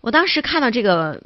[0.01, 1.21] 我当时看到这个。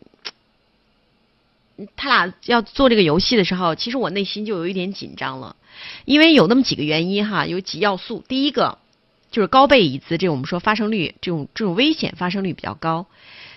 [1.97, 5.57] 他俩要做这个游戏的时候，其实我内心就有一点紧张了，
[6.05, 8.25] 因为有那么几个原因哈，有几要素。
[8.29, 8.79] 第一个
[9.31, 13.07] 就是高背椅子，这我们说发生率这种这种危险发生率比较高。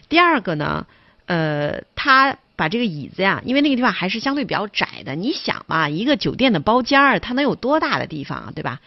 [0.07, 0.87] 第二个呢，
[1.25, 8.79] 呃，他把这个椅子呀，因为那个地方还是相对比较窄的，你想嘛，一个酒店的包间儿，它能有多大的地方啊，对吧？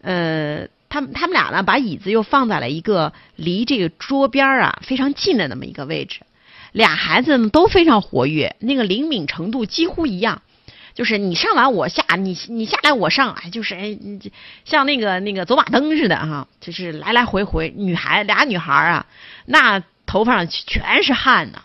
[0.00, 6.20] 呃，他们他们俩呢，把椅子又放在了一个离这个桌边儿啊非常近的那么一个位置。
[6.74, 10.42] 俩孩子呢都非常活跃，那个灵敏程度几乎一样。
[10.92, 13.96] 就是你上完我下，你你下来我上，哎，就是哎，
[14.64, 17.72] 像那个那个走马灯似的哈，就是来来回回。
[17.76, 19.06] 女孩俩女孩啊，
[19.46, 21.62] 那头发上全是汗呢。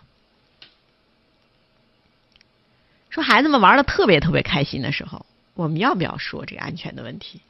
[3.10, 7.41] 说孩子们玩的特别特别开心的时候，我们要不要说这个安全的问题？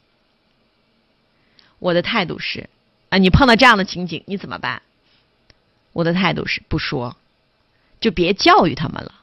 [1.80, 2.70] 我的态度是，
[3.10, 4.82] 啊，你碰到这样的情景，你怎么办？
[5.92, 7.18] 我的态度是不说，
[8.00, 9.14] 就别教育他们了。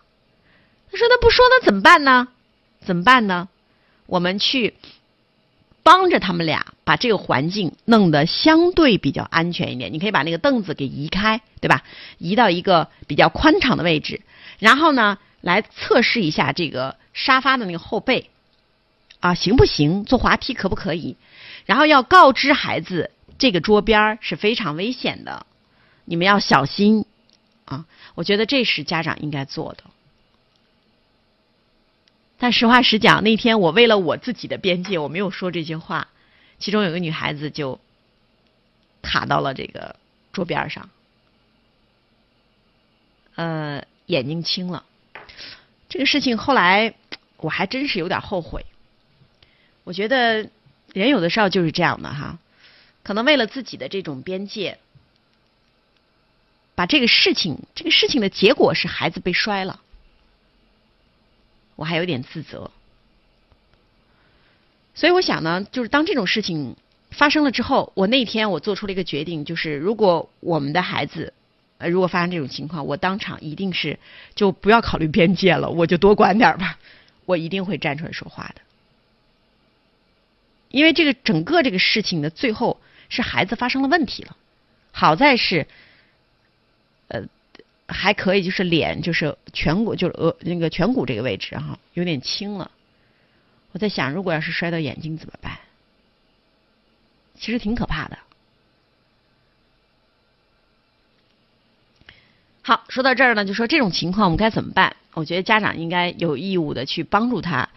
[0.91, 2.29] 他说：“那不说，那怎么办呢？
[2.81, 3.49] 怎么办呢？
[4.07, 4.75] 我们去
[5.83, 9.93] 帮着他们俩把这个环境弄得相对比较安全一点。
[9.93, 11.83] 你可以把那个凳子给移开，对吧？
[12.19, 14.23] 移到一个比较宽敞的位置，
[14.59, 18.31] 然后呢？”来测试一下这个沙发的那个后背，
[19.21, 20.05] 啊，行不行？
[20.05, 21.17] 坐滑梯可不可以？
[21.67, 25.47] 然后要告知孩子，这个桌边是非常危险的，
[26.05, 27.05] 你们要小心
[27.65, 27.85] 啊！
[28.17, 29.85] 我觉得这是家长应该做的。
[32.39, 36.09] 但实话实讲，那天我为了我自己的边界，我没有说这些话。
[36.59, 37.79] 其中有个女孩子就
[39.03, 39.97] 卡到了这个
[40.33, 40.89] 桌边上，
[43.35, 44.85] 呃，眼睛青了。
[45.89, 46.95] 这个事情后来
[47.37, 48.65] 我还真是有点后悔。
[49.85, 50.49] 我觉得
[50.93, 52.39] 人有的时候就是这样的哈，
[53.03, 54.79] 可能为了自己的这种边界，
[56.77, 59.81] 把这个事情，这个事情的结果是孩子被摔了，
[61.75, 62.71] 我还有点自责。
[64.95, 66.77] 所以我想呢，就是当这种事情
[67.11, 71.33] 发生了之后，我那天我做出了一个决定，就是如果我们的孩子。
[71.79, 73.99] 呃，如果发生这种情况，我当场一定是
[74.35, 76.79] 就不要考虑边界了，我就多管点吧，
[77.27, 78.63] 我一定会站出来说话的。
[80.71, 84.35] 因为这个整个这个事情的最后是孩子发生了问题了，
[84.91, 85.67] 好在是，
[87.09, 87.23] 呃，
[87.87, 92.71] 还可以，就是脸就是颧骨就是额那个颧骨这个位置哈有点青了。
[93.73, 95.59] 我在想，如果要是摔到眼睛怎么办？
[97.35, 98.19] 其实挺可怕的。
[102.63, 104.97] 好，说到这儿呢，就说这种情况我们该怎么办？
[105.13, 107.69] 我觉得家长应该有义务的去帮助他，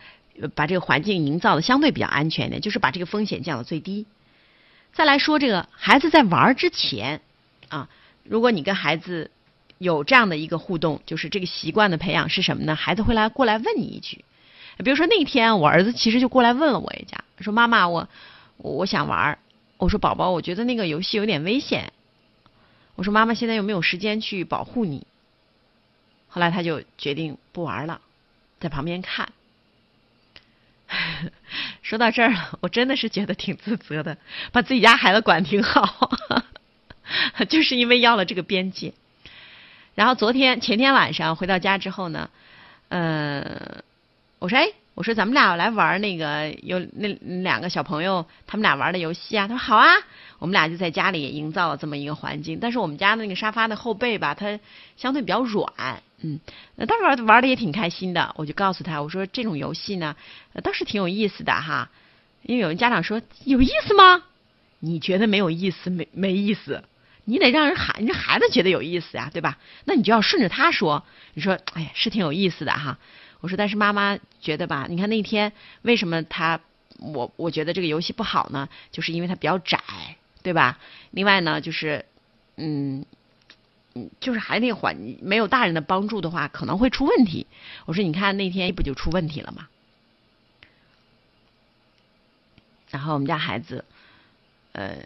[0.56, 4.08] 把这个环境营造的相对比较安全一点，就是把这个风险降到最低。
[4.94, 7.22] 再来说这个孩子在玩之前
[7.68, 7.88] 啊，
[8.30, 9.32] 如果你跟孩子
[9.80, 12.76] 有这样的一个互动，就是这个习惯的培养是什么呢？
[12.76, 14.24] 孩子会来过来问你一句，
[14.78, 18.08] 比如说那天我儿子其实就过来问了我一下，说妈妈，我
[18.58, 19.39] 我想玩，
[19.78, 21.92] 我说宝宝，我觉得那个游戏有点危险。
[22.96, 25.08] 我说：“妈妈现在又没有时间去保护你。”
[26.28, 28.02] 后来他就决定不玩了，
[28.60, 29.32] 在旁边看。
[31.82, 34.18] 说到这儿了，我真的是觉得挺自责的，
[34.52, 36.12] 把自己家孩子管挺好，
[37.50, 38.93] 就是因为要了这个边界。
[39.95, 42.30] 然后昨天前天晚上回到家之后呢，
[42.89, 43.84] 呃，
[44.39, 47.08] 我说：“哎。”我说咱们俩来玩那个有那
[47.41, 49.88] 两个小朋友他们俩玩的游戏啊，他说好啊，
[50.39, 52.60] 我们俩就在家里营造了这么一个环境。
[52.60, 54.60] 但是我们家的那个沙发的后背吧，它
[54.98, 56.41] 相对比较软，嗯，
[56.76, 58.36] 那当时玩玩的也挺开心的。
[58.36, 60.17] 我就告诉他，我说这种游戏呢，
[60.62, 61.89] 倒是挺有意思的哈。
[62.41, 64.24] 因为有人家长说有意思吗？
[64.82, 66.84] 你觉得没有意思没没意思？
[67.30, 69.58] 你得让人孩，你这孩子觉得有意思呀，对吧？
[69.86, 72.98] 那你就要顺着他说，你说哎呀是挺有意思的哈。
[73.42, 76.60] 我说，但是妈妈觉得吧，你看那天为什么他
[76.98, 78.68] 我我觉得这个游戏不好呢？
[78.92, 79.80] 就是因为它比较窄，
[80.44, 80.78] 对吧？
[81.12, 82.06] 另外呢，就是
[82.58, 83.06] 嗯
[83.96, 87.48] 嗯，就是还那环没有大人的帮助的话，可能会出问题。
[87.86, 89.70] 我说，你看那天不就出问题了吗？
[92.89, 93.86] 然后我们家孩子
[94.72, 94.98] 呃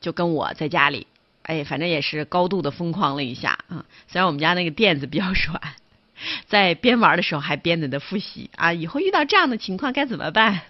[0.00, 1.06] 就跟我在家里，
[1.50, 3.84] 哎，反正也是高度的疯狂了一下啊。
[4.08, 5.60] 虽然我们家那个垫子比较软。
[6.48, 8.74] 在边玩的时候还边在那复习啊！
[8.74, 10.60] 以后遇到这样的情况该怎么办？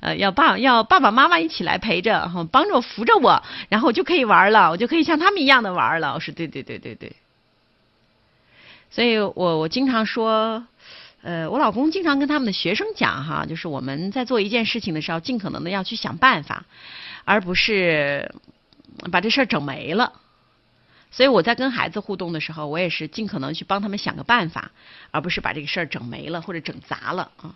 [0.00, 6.12] 呃，要爸要爸爸妈妈一起来陪着，哈，帮着扶着我，然后我就可以玩了，我就可以像他们一样的玩了。
[6.12, 7.16] 我说对对对对对。
[8.90, 10.66] 所以我我经常说，
[11.22, 16.66] 呃，我老公经常跟他们的学生讲哈，就是我们在做一件事情的时候，尽可能的要去想办法，
[17.24, 18.34] 而不是
[19.10, 20.12] 把这事儿整没了。
[21.10, 24.70] 所以我在跟孩子互动的时候，我也是尽可能去帮他们想个办法，
[25.10, 27.54] 而不是把这个事儿整没了或者整砸了啊。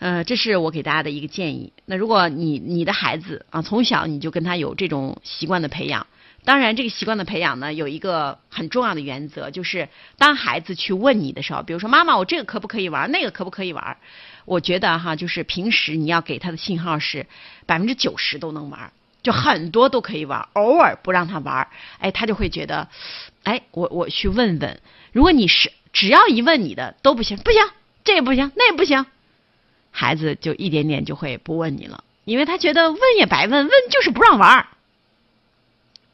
[0.00, 1.72] 呃，这是我给大家的一个建议。
[1.84, 6.06] 那如果你你的孩子啊，从小你就跟他有这种习惯的培养，
[6.44, 13.10] 当然这个习惯的培养呢，有一个很重要的原则，就是当孩子去问你的时候，比如说妈妈，我这个可不可以玩？
[13.10, 13.98] 那个可不可以玩？
[14.46, 17.26] 我觉得哈，就是平时你要给他的信号是
[17.66, 18.92] 百分之九十都能玩。
[19.22, 21.68] 就很多都可以玩，偶尔不让他玩，
[21.98, 22.88] 哎，他就会觉得，
[23.44, 24.80] 哎，我我去问问。
[25.12, 27.62] 如果你是只要一问你的都不行，不行，
[28.04, 29.06] 这也不行，那也不行，
[29.90, 34.66] 孩子就一点点就会不问你了，因为他觉得问也白问，问就是不让玩，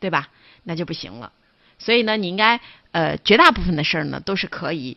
[0.01, 0.29] 对吧？
[0.65, 1.31] 那就不行了。
[1.79, 4.97] 所以呢，你应该呃，绝大部分的事儿呢都是可以，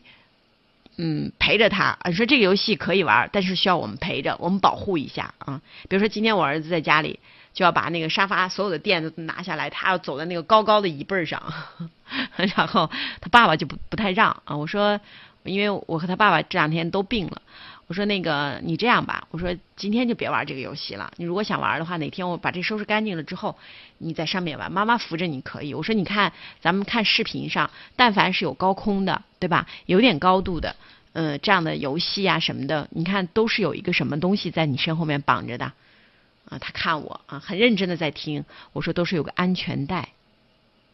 [0.96, 2.00] 嗯，陪着他。
[2.06, 5.62] 你说这个游戏可以玩，但是需要我们陪着，我们保护一下啊。
[5.90, 7.20] 比如说今天我儿子在家里
[7.54, 11.42] 就要把那个沙发所有的垫子拿下来，他要走在那个高高的椅背上，
[12.36, 12.90] 然后
[13.22, 14.56] 他爸爸就不不太让啊。
[14.56, 15.00] 我说，
[15.44, 17.42] 因为我和他爸爸这两天都病了。
[17.88, 21.12] 我说那个你这样吧，我说今天就别玩这个游戏了。
[21.18, 23.58] 你如果想玩的话，哪天我把这收拾干净了之后，
[23.98, 25.74] 你在上面玩，妈妈扶着你可以。
[25.74, 26.32] 我说你看
[26.62, 29.68] 咱们看视频上，但凡是有高空的，对吧？
[29.88, 30.76] 有点高度的，
[31.14, 35.72] 呃，这样的游戏啊什么的，你看都是有一个什么东西在你身后面绑着的。
[36.50, 38.44] 啊，他看我啊，很认真的在听。
[38.74, 40.10] 我说都是有个安全带。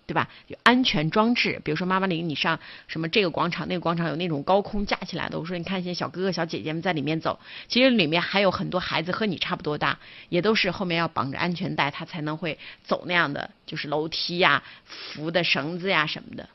[0.08, 0.30] 对吧？
[0.46, 5.40] 有安全装置，比如说妈妈领你上什么这个广场、那个广场，有那种高空架起来的。
[5.40, 9.98] 我说你看，现在小哥哥、小姐姐们在里面走，其实里面还有很多孩子和你差不多大，
[10.30, 16.48] 也都是后面要绑着安全带，他才能会走那样的，就是楼梯呀、扶的绳子呀什么的。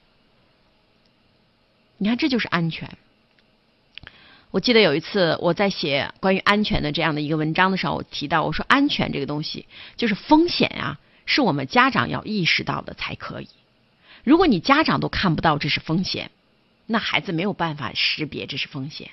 [1.99, 2.89] 你看，这就是安全。
[4.51, 10.99] 我记得有一次我在写关于安全的这样的一个文章的时候，我提到我说安全这个东西就是风险啊。
[11.27, 13.49] 是我们家长要意识到的才可以。
[14.25, 16.33] 如果你家长都看不到这是风险，
[16.87, 19.11] 那孩子没有办法识别这是风险。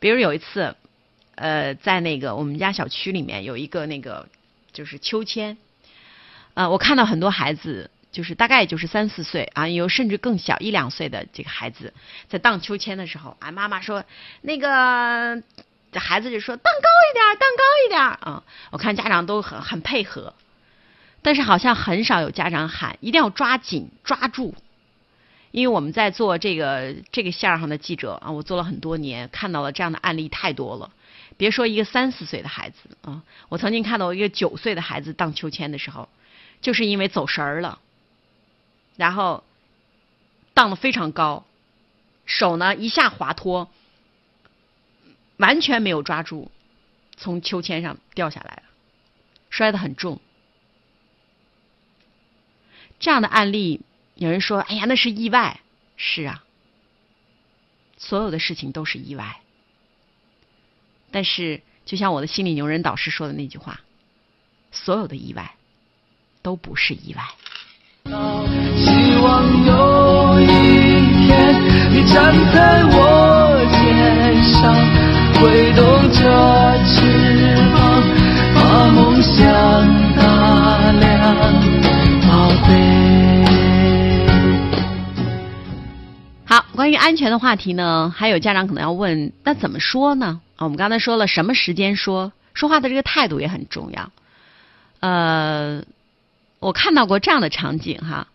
[0.00, 0.74] 比如有一次，
[1.36, 4.28] 呃，在那个我们家小区里面有一个那个
[4.72, 5.56] 就是秋千，
[6.54, 11.92] 呃，我看到很多孩子，就是大概就是三四岁啊，有甚至更小一两岁的这个孩子
[12.28, 14.04] 在荡秋千的时候，啊，妈妈说
[14.42, 15.42] 那个。
[15.92, 20.34] 这孩子就说：“荡高一点，荡高一点。”啊，我看家长都很很配合，
[21.22, 24.54] 但是好像很少有家长喊一定要抓紧抓住，
[25.52, 30.90] 因为我们在做这个这个线上的记者啊，我做了很多年，看到了这样的案例太多了。
[31.38, 36.10] 别说一个三四岁的孩子啊，我曾经看到一个九岁的孩子荡秋千的时候，
[36.60, 37.78] 就是因为走神儿了，
[38.96, 39.44] 然后
[40.54, 41.46] 荡得非常高，
[42.24, 43.70] 手呢一下滑脱。
[45.38, 46.50] 完全没有抓住，
[47.18, 48.62] 从秋千上掉下来了，
[49.50, 50.18] 摔得很重。
[52.98, 53.82] 这样的案例，
[54.14, 55.60] 有人说：“哎呀，那是意外。”
[55.98, 56.42] 是啊，
[57.98, 59.42] 所有的事情都是意外。
[61.10, 63.82] 但是，就像我的心理牛人导师说的那句话
[64.72, 65.54] ：“所有的意外
[66.40, 67.28] 都不是意外。”
[69.16, 70.46] 希望有一
[71.26, 71.54] 天
[71.90, 74.76] 你站在我肩上。
[75.40, 76.20] 挥动着
[76.84, 77.00] 翅
[77.72, 78.02] 膀，
[78.54, 79.34] 把梦想
[80.14, 81.34] 打量，
[82.28, 82.68] 宝贝。
[86.44, 90.40] 好，关于安全的话题呢，还有家长可能要问，那怎么说呢？
[90.56, 94.10] 啊，我们刚才说了，什么时间说，说话的这个态度也很重要。
[95.00, 95.82] 呃，
[96.58, 98.26] 我看到过这样的场景哈，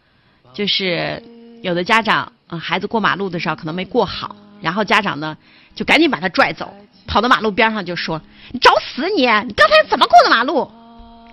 [0.53, 1.21] 就是
[1.61, 5.37] 有的家长，孩子过马路的时候可能没过好，然后家长呢
[5.75, 6.73] 就赶紧把他拽走。
[7.07, 8.21] 跑到马路边上就说
[8.53, 9.23] ：“你找死你！
[9.45, 10.71] 你刚才怎么过的马路？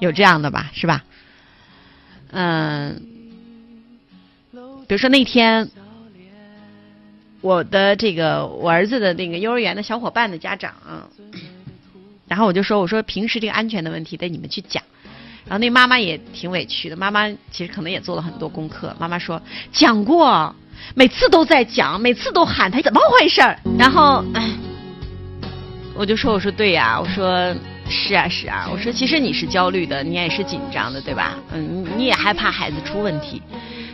[0.01, 1.05] 有这样的吧，是吧？
[2.31, 3.01] 嗯，
[4.87, 5.71] 比如说那天
[7.41, 10.75] 我的这个我儿子的那个幼儿园的小伙伴的家长，
[12.27, 14.83] 然后我就说：我说平时这个安全的问题得你们去讲。
[15.49, 18.95] 然后那妈妈也挺委屈的，妈妈其实可能也做了很多功课。
[18.99, 19.41] 妈妈说
[19.73, 20.55] 讲过，
[20.95, 24.51] 每次都在讲，每次都喊他怎么回事儿然后哎。
[25.95, 27.53] 我就说，我说对呀，我说
[27.89, 31.35] 是啊是啊，我说其实你是焦虑的，你也是紧张的，对吧？
[31.51, 33.43] 嗯，你也害怕孩子出问题，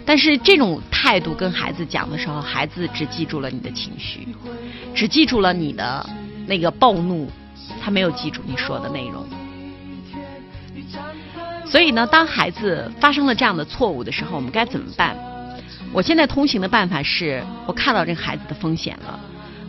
[0.04, 4.28] 但是这种态度跟孩子讲的时候，孩子只记住了你的情绪，
[4.94, 6.06] 只记住了你的
[6.46, 7.26] 那个暴怒，
[7.82, 9.24] 他没有记住你说的内容。
[11.74, 15.16] 所以呢，当孩子发生了这样的错误的时候，我们该怎么办？
[15.92, 19.18] 我现在通行的办法是，我看到这个孩子的风险了，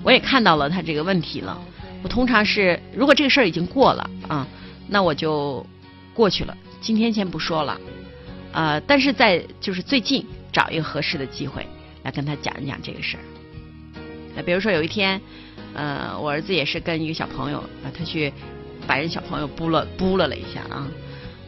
[0.04, 1.60] 我也看到了他这个问题了。
[2.04, 4.46] 我通常是，如果这个事儿已经过了啊，
[4.88, 5.66] 那我就
[6.14, 6.56] 过去了。
[6.80, 7.76] 今天先不说了，
[8.52, 11.66] 呃，但是在就是最近找一个合适的机会
[12.04, 13.24] 来跟他讲一讲这个事儿。
[14.36, 15.20] 那比如说有一天，
[15.74, 18.32] 呃，我儿子也是跟一个小朋友啊，他去
[18.86, 20.88] 把人小朋友扑了扑了了一下啊，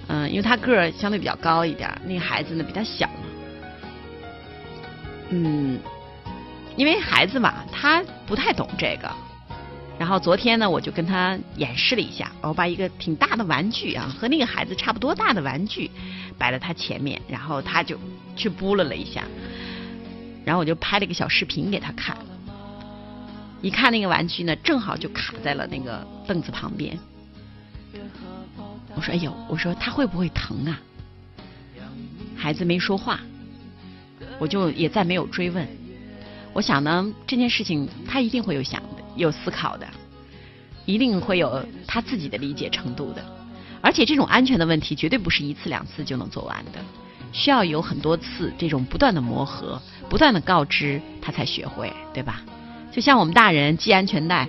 [0.08, 3.24] 嗯，因为他个儿相对比较高一点，那个孩子呢比他小嘛，
[5.30, 5.80] 嗯，
[6.76, 9.12] 因为孩子嘛，他不太懂这个。
[10.00, 15.90] 然后昨天呢，我就跟他演示了一下，我把一个挺大的玩具啊，和那个孩子差不多大的玩具
[16.38, 18.00] 摆在他前面，然后他就
[18.36, 19.24] 去拨了了一下，
[20.46, 22.16] 然后我就拍了一个小视频给他看。
[23.60, 26.96] 一看那个玩具呢，正好就卡在了那个凳子旁边。
[28.98, 30.82] 我说：“哎呦，我说他会不会疼啊？”
[32.36, 33.20] 孩子没说话，
[34.40, 35.68] 我就也再没有追问。
[36.52, 39.88] 我想呢，这件事情他一定会有想的，有思考的，
[40.86, 43.24] 一定会有他自己的理解程度的。
[43.82, 46.80] 而且这种安全的问题，绝对不是一次两次就能做完的，
[47.32, 49.80] 需要有很多次这种不断的磨合、
[50.10, 52.42] 不断的告知，他才学会，对吧？
[52.92, 54.48] 就像我们大人系安全带，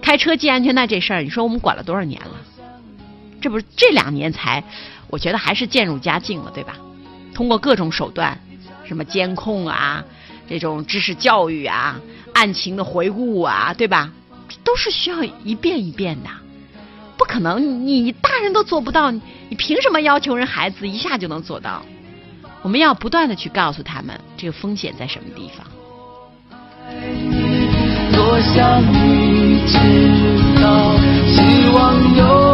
[0.00, 2.36] 开车系安全带这事儿，你说我们管了多少年了？
[3.42, 4.62] 这不是这两年才，
[5.08, 6.76] 我觉得还是渐入佳境了，对吧？
[7.34, 8.40] 通过各种手段，
[8.86, 10.04] 什么监控啊，
[10.48, 12.00] 这种知识教育啊，
[12.32, 14.10] 案情的回顾啊，对吧？
[14.48, 16.30] 这都是需要一遍一遍的，
[17.16, 19.20] 不可能你大人都做不到，你
[19.58, 21.82] 凭什么要求人孩子一下就能做到？
[22.62, 25.66] 我们要不断的去告诉他们这个风险在什么地方。
[28.12, 29.78] 多想你知
[30.62, 32.51] 道，希望有。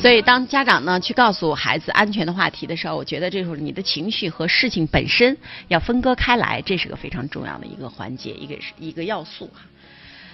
[0.00, 5.36] 所以，当家长呢去告诉孩子安全的话题的时候，我觉得这时候你的情绪和事情本身
[5.68, 9.60] 要分割开来，这是个非常重要的一个环节，一个一个要素哈。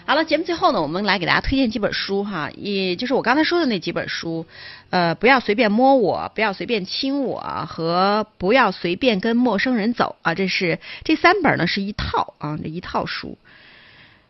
[0.07, 4.47] 好了，节目最后呢，我们来给大家推荐几本书哈，也就是我刚才说的那几本书，
[4.91, 13.37] 呃，不要随便摸我，不要随便亲我，和不要随便跟陌生人走啊，这是这三本呢是一套啊，这一套书。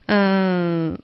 [0.06, 0.98] 嗯，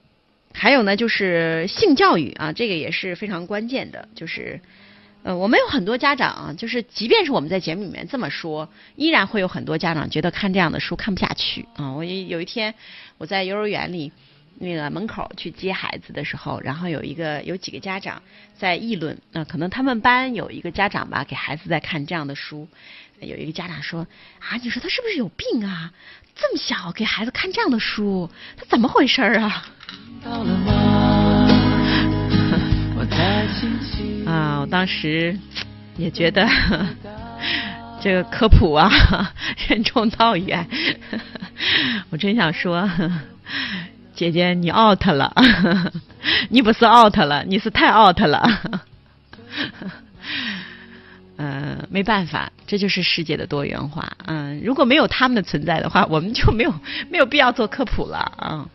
[0.52, 4.60] 还有呢就是性教育啊，这个也是非常关键的，就是
[5.22, 11.92] 呃，我们有很多家长啊，就是即便是我们在节目里面这么说，依然会有很多家长觉得看这样的书看不下去啊。
[11.92, 12.74] 我有一天
[13.18, 14.12] 我在幼儿园里。
[14.58, 18.22] 那个门口去接孩子的时候，然后有一个有几个家长
[18.56, 22.68] 在议论，那可能他们班有一个家长吧，给孩子在看这样的书。
[23.22, 24.06] 有一个家长说
[24.40, 25.92] ：“啊，你说他是不是有病啊？
[26.34, 29.64] 这么小给孩子看这样的书，他怎么回事啊？”
[34.26, 35.36] 啊，我当时
[35.96, 36.48] 也觉得
[38.00, 38.90] 这个科普啊，
[39.68, 40.66] 任重道远。
[42.10, 42.88] 我真想说。
[44.14, 45.32] 姐姐，你 out 了，
[46.50, 48.46] 你不是 out 了，你是太 out 了。
[51.44, 54.16] 嗯，没办法，这就是世界的多元化。
[54.26, 56.72] 嗯，如果没有他们的存在的话，我们就没有
[57.10, 58.68] 没有必要做科普了啊。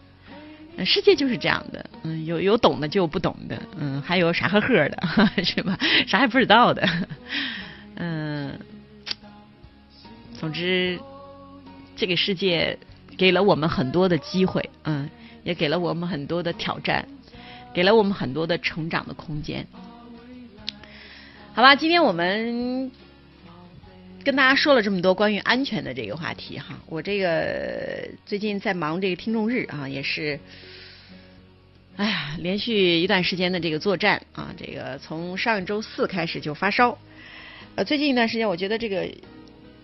[0.86, 4.98] 世界就是这样的，嗯，有有懂的就有不懂的，嗯，还有傻呵呵的，
[5.46, 5.80] 是吧？
[6.06, 6.86] 啥也不知道的，
[7.96, 8.52] 嗯。
[10.38, 11.00] 总之，
[11.96, 12.78] 这个世界
[13.18, 15.10] 给了我们很多的机会，嗯。
[15.44, 17.08] 也给了我们很多的挑战，
[17.74, 19.66] 给了我们很多的成长的空间。
[21.58, 22.92] 好吧，今天我们
[24.24, 26.78] 跟大家说了这么多关于安全的这个话题哈。
[26.86, 30.40] 我这个最近在忙这个听众日啊，也是，
[31.96, 36.96] 哎呀，连续一段时间的这个作战啊，这个从上周四开始就发烧，
[37.74, 39.10] 呃，最近一段时间我觉得这个。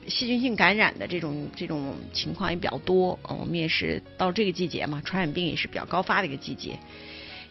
[0.06, 6.78] 细菌性感染的这种这种情况也比较多，我们也是到这个季节嘛，传染病也是比较高发的一个季节，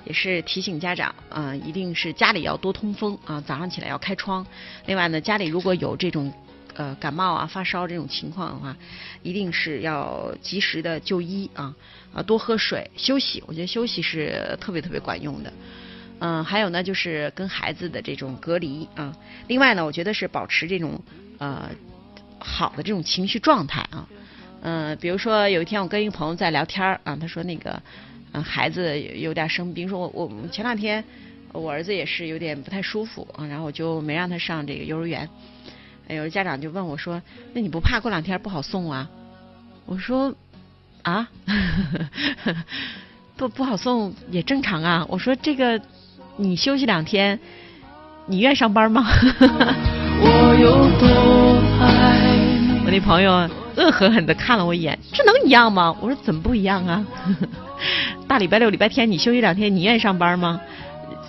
[0.05, 4.47] 也是提醒家长啊，一定是家里要多通风啊，早上起来要开窗。
[4.87, 6.33] 另外呢，家里如果有这种
[6.75, 8.77] 呃感冒啊、发烧这种情况的话，
[9.23, 11.75] 一定是要及时的就医啊，
[12.15, 13.43] 啊多喝水、休息。
[13.47, 15.53] 我觉得休息是特别特别管用的。
[16.21, 19.15] 嗯，还有呢，就是跟孩子的这种隔离啊。
[19.49, 21.01] 另外呢，我觉得是保持这种
[21.39, 21.69] 呃。
[22.45, 24.09] 好的这种情绪状态啊，
[24.63, 27.81] 嗯，比如说有一天我跟一个朋友在聊天啊，他说那个
[28.33, 31.05] 嗯孩子有点生病，说我我前两天
[31.53, 35.29] 我儿子也是有点不太舒服啊，然后我就没让他上这个幼儿园。
[36.09, 37.21] 有的家长就问我说，
[37.53, 39.09] 那你不怕过两天不好送啊？
[39.87, 40.35] 我说
[41.03, 41.29] 啊，
[43.37, 45.07] 不不好送也正常啊。
[45.09, 45.81] 我说这个
[46.37, 47.39] 你休息两天，
[48.27, 49.05] 你愿上班吗？
[50.25, 51.09] 我有多
[51.85, 52.21] 爱
[52.85, 53.33] 我那朋友
[53.77, 55.97] 恶狠狠的看了我一眼，这能一样吗？
[56.01, 57.07] 我说怎么不一样啊？
[58.33, 60.59] 大礼拜六、礼拜天你休息两天，你愿意上班吗？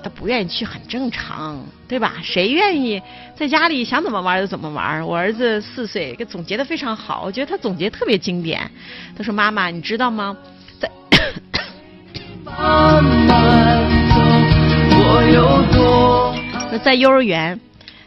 [0.02, 2.14] 他不愿意去很正常，对吧？
[2.24, 3.02] 谁愿意
[3.36, 5.06] 在家里想怎么玩就怎么玩？
[5.06, 8.72] 我儿子四岁，给总结的非常好，我觉得他总结特别经典。
[9.18, 10.38] 他说：“妈妈，你知道吗？
[10.80, 10.90] 在
[16.82, 17.60] 在幼儿园。”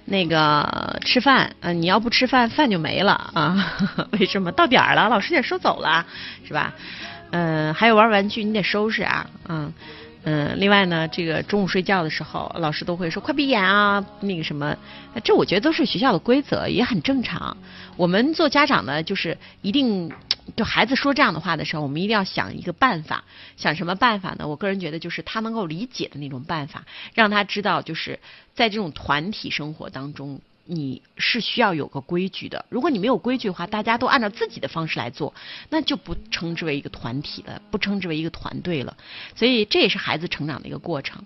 [0.08, 3.74] 那个吃饭，嗯，你要不吃饭，饭就没了啊？
[4.18, 4.52] 为什么？
[4.52, 6.06] 到点儿了，老师也收走了，
[6.46, 6.72] 是吧？
[7.30, 9.72] 嗯，还有玩玩具，你得收拾啊，嗯
[10.24, 10.60] 嗯。
[10.60, 14.76] 另外呢，这个中午睡觉的时候，老师都会说快闭眼啊，那个什么，
[15.24, 17.56] 这我觉得都是学校的规则，也很正常。
[17.96, 20.12] 我们做家长呢，就是一定
[20.54, 23.24] 就孩子说这样的话的时候，我们一定要想一个办法。
[23.56, 24.46] 想什么办法呢？
[24.46, 28.20] 我个人觉得就是他能够理解的那种办法，让他知道就是
[28.54, 32.64] 在这种团体生活当中，你是需要有个规矩的。
[32.68, 35.32] 如果你没有规矩的话，大家都按照自己的方式来做，
[35.70, 38.96] 那就不称之为一个团体了，不称之为一个团队了。
[39.34, 41.24] 所以这也是孩子成长的一个过程。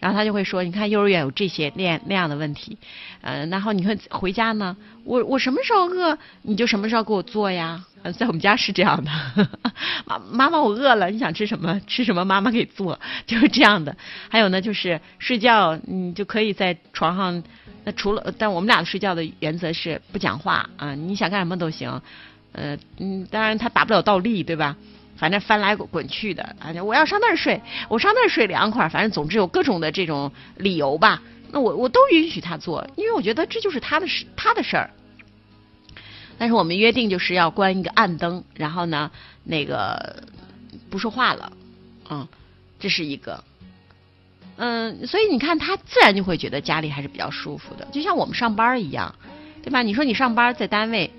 [0.00, 2.76] 然后他就会说：“你看幼儿园有这些那样那样的问题，
[3.20, 7.84] 呃，然后你看回家呢，我我什么时候饿你就什么时候给我做呀。
[8.18, 9.12] 在我们家是这样的，
[10.04, 12.98] 妈妈妈我饿了，你想吃什么吃什么，妈妈给做，
[13.28, 13.96] 就是这样的。
[14.28, 17.44] 还有呢，就是睡觉你就可以在床上，
[17.84, 22.00] 那除了但我们俩睡觉的原则是不讲话啊，你想干什么都行，
[22.52, 24.76] 呃嗯，当然他打不了倒立对吧？”
[25.14, 31.22] 反正翻来滚去的，啊，我要上那儿睡，我上那儿睡凉快，反正总之有各种的这种理由吧。
[31.52, 34.90] 那我我都允许他做，因为我觉得这就是他的事，他的事儿。
[36.38, 39.12] 但是我们约定就是要关一个暗灯，然后呢，
[39.44, 40.24] 那个
[40.90, 41.52] 不说话了，
[42.10, 42.26] 嗯，
[42.80, 43.44] 这是一个，
[44.56, 49.14] 嗯，所以你看他自然就会觉得家里还是比较舒服的，就像我们上班一样，
[49.62, 49.82] 对吧？
[49.82, 51.10] 你说你上班在单位。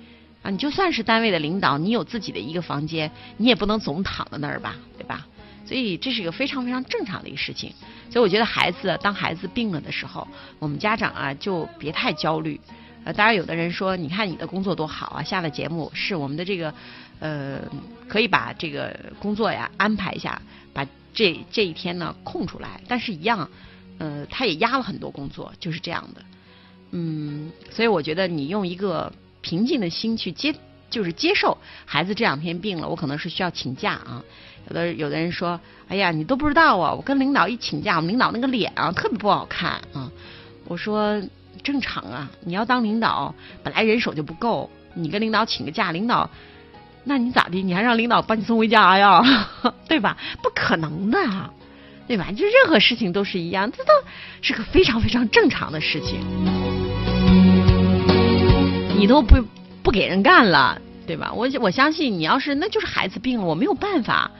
[0.43, 5.25] 啊，你就算是单位的领导，你有自己的一个房间，你也不能总躺在那儿吧，对吧？
[5.65, 7.71] 所以这是一个非常非常正常的一个事情。
[8.09, 10.27] 所以我觉得孩子，当孩子病了的时候，
[10.59, 12.59] 我们家长啊就别太焦虑。
[13.05, 16.73] 呃，当然有的人说，你看你的工作多好啊，下了节目是我们的这个，
[17.21, 17.61] 呃，
[18.09, 20.41] 可以把这个工作呀安排一下，
[21.13, 22.81] 这这一天呢空出来。
[22.87, 23.49] 但是，一样，
[23.97, 26.21] 呃，他也压了很多工作，就是这样的。
[26.91, 29.11] 嗯，所以我觉得你用一个。
[29.45, 30.55] 平静的心去接，
[30.89, 34.23] 就是接受孩子这两天病了，我可能是需要请假啊。
[34.69, 35.59] 有的有的人说，
[35.89, 40.09] 哎呀，你都不知道啊，我跟领导一请假，我们领导那个脸啊特别不好看啊。
[40.63, 41.21] 我说
[41.61, 46.29] 正常啊，你要当领导，本来人手就不够，你跟领导请个假，领导，
[47.03, 47.61] 那你咋的？
[47.61, 49.21] 你还让领导把你送回家呀？
[49.87, 50.17] 对吧？
[50.41, 51.19] 不可能的，
[52.07, 52.31] 对吧？
[52.31, 53.91] 就任何事情都是一样，这都
[54.41, 56.19] 是个非常非常正常的事情。
[58.97, 59.35] 你都不
[59.83, 61.33] 不给人干了，对吧？
[61.33, 64.31] 我我相信你要是那就是孩子病了，我没有办法，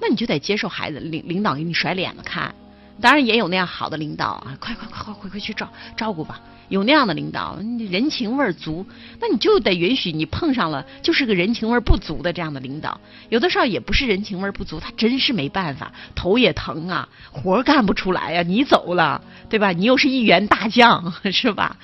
[0.00, 2.54] 那你就得接受孩子领领导给你甩脸子看。
[3.00, 6.40] 当然也有那样好的领导啊，快快快快回回去照照顾吧。
[6.72, 7.58] 有那样的领导，
[7.90, 8.86] 人情味足，
[9.20, 12.98] 那你就得允许你碰上了就是个人情味不足的这样的领导。
[13.28, 18.42] 有的时候也不是人情味不足，他真是没办法，头也疼啊， 活干不出来呀。
[18.42, 19.72] 你走了，对吧？
[19.72, 21.76] 你又是一员大将，是吧？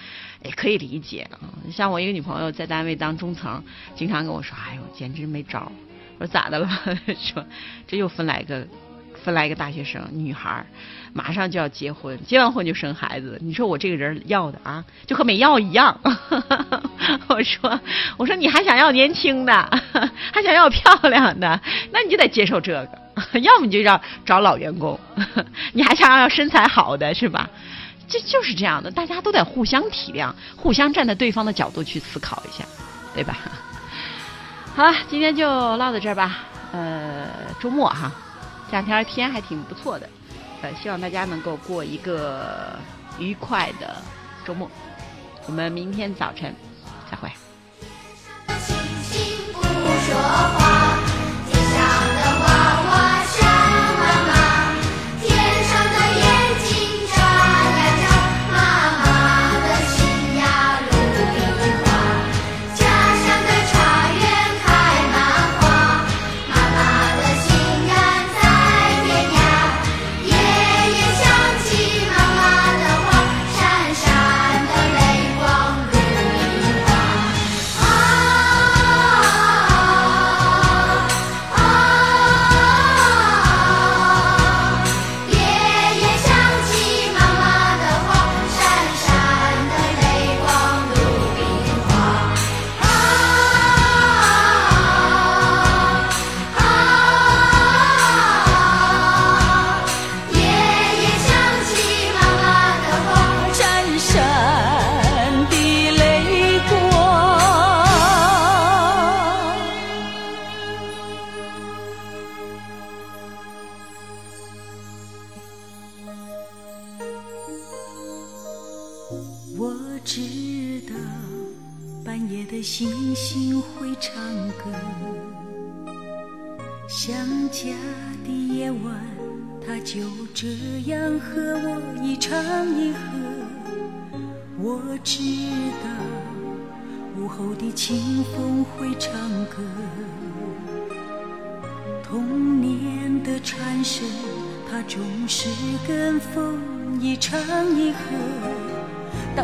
[0.42, 1.36] 也可以理解啊，
[1.70, 3.62] 像我一个女朋友在单位当中层，
[3.94, 5.70] 经常跟我说：“哎呦，简直没招
[6.18, 6.66] 我说：“咋的了？”
[7.20, 7.44] 说
[7.86, 8.66] ：“这又分来个，
[9.22, 10.64] 分来一个大学生女孩，
[11.12, 13.38] 马上就要结婚，结完婚就生孩子。
[13.42, 15.98] 你说我这个人要的啊，就和没要一样。
[17.28, 17.80] ”我说
[18.16, 19.52] ：“我说你还想要年轻的，
[20.32, 21.60] 还想要漂亮的，
[21.92, 22.72] 那你就得接受这
[23.32, 24.98] 个， 要么你就要找老员工，
[25.72, 27.48] 你还想要身材好的是吧？”
[28.08, 32.64] 这就是这样的，大家都得互相体谅，互相站在对方的角度去思考一下，
[33.14, 33.36] 对吧？
[34.74, 35.46] 好了，今天就
[35.76, 36.38] 唠到这儿吧。
[36.72, 37.26] 呃，
[37.60, 38.12] 周末哈，
[38.70, 40.08] 这两天天还挺不错的，
[40.60, 42.78] 呃，希望大家能够过一个
[43.18, 43.96] 愉快的
[44.44, 44.70] 周末。
[45.46, 46.54] 我们明天早晨
[47.10, 47.30] 再会。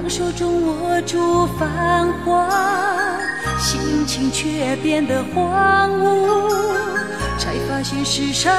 [0.05, 2.47] 当手中握住繁华，
[3.59, 6.53] 心情却变得荒芜，
[7.39, 8.53] 才发现世上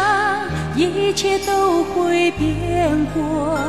[0.76, 3.60] 一切都会变过。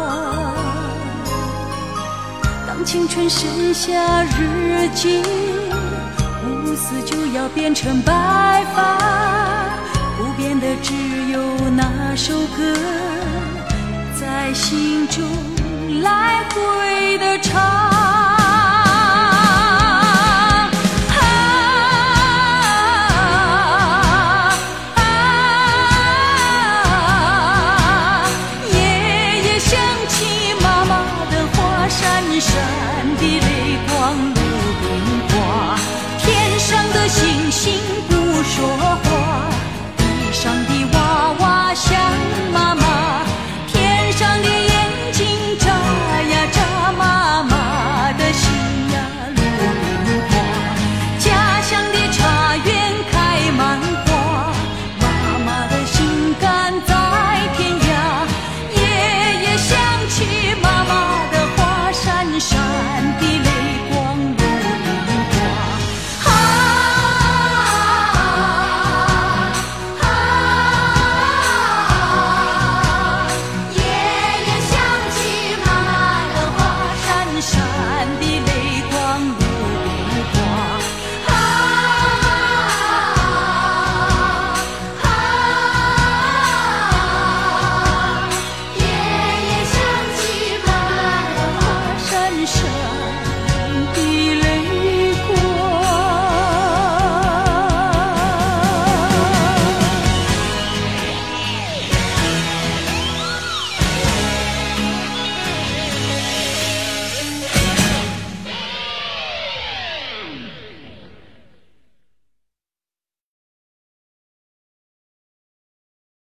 [2.67, 5.23] 当青春剩下日记，
[6.47, 9.69] 乌丝就要变成白发，
[10.17, 10.95] 不变的只
[11.31, 11.39] 有
[11.77, 12.75] 那首歌，
[14.19, 15.23] 在心中。
[16.07, 17.96] 来回的唱。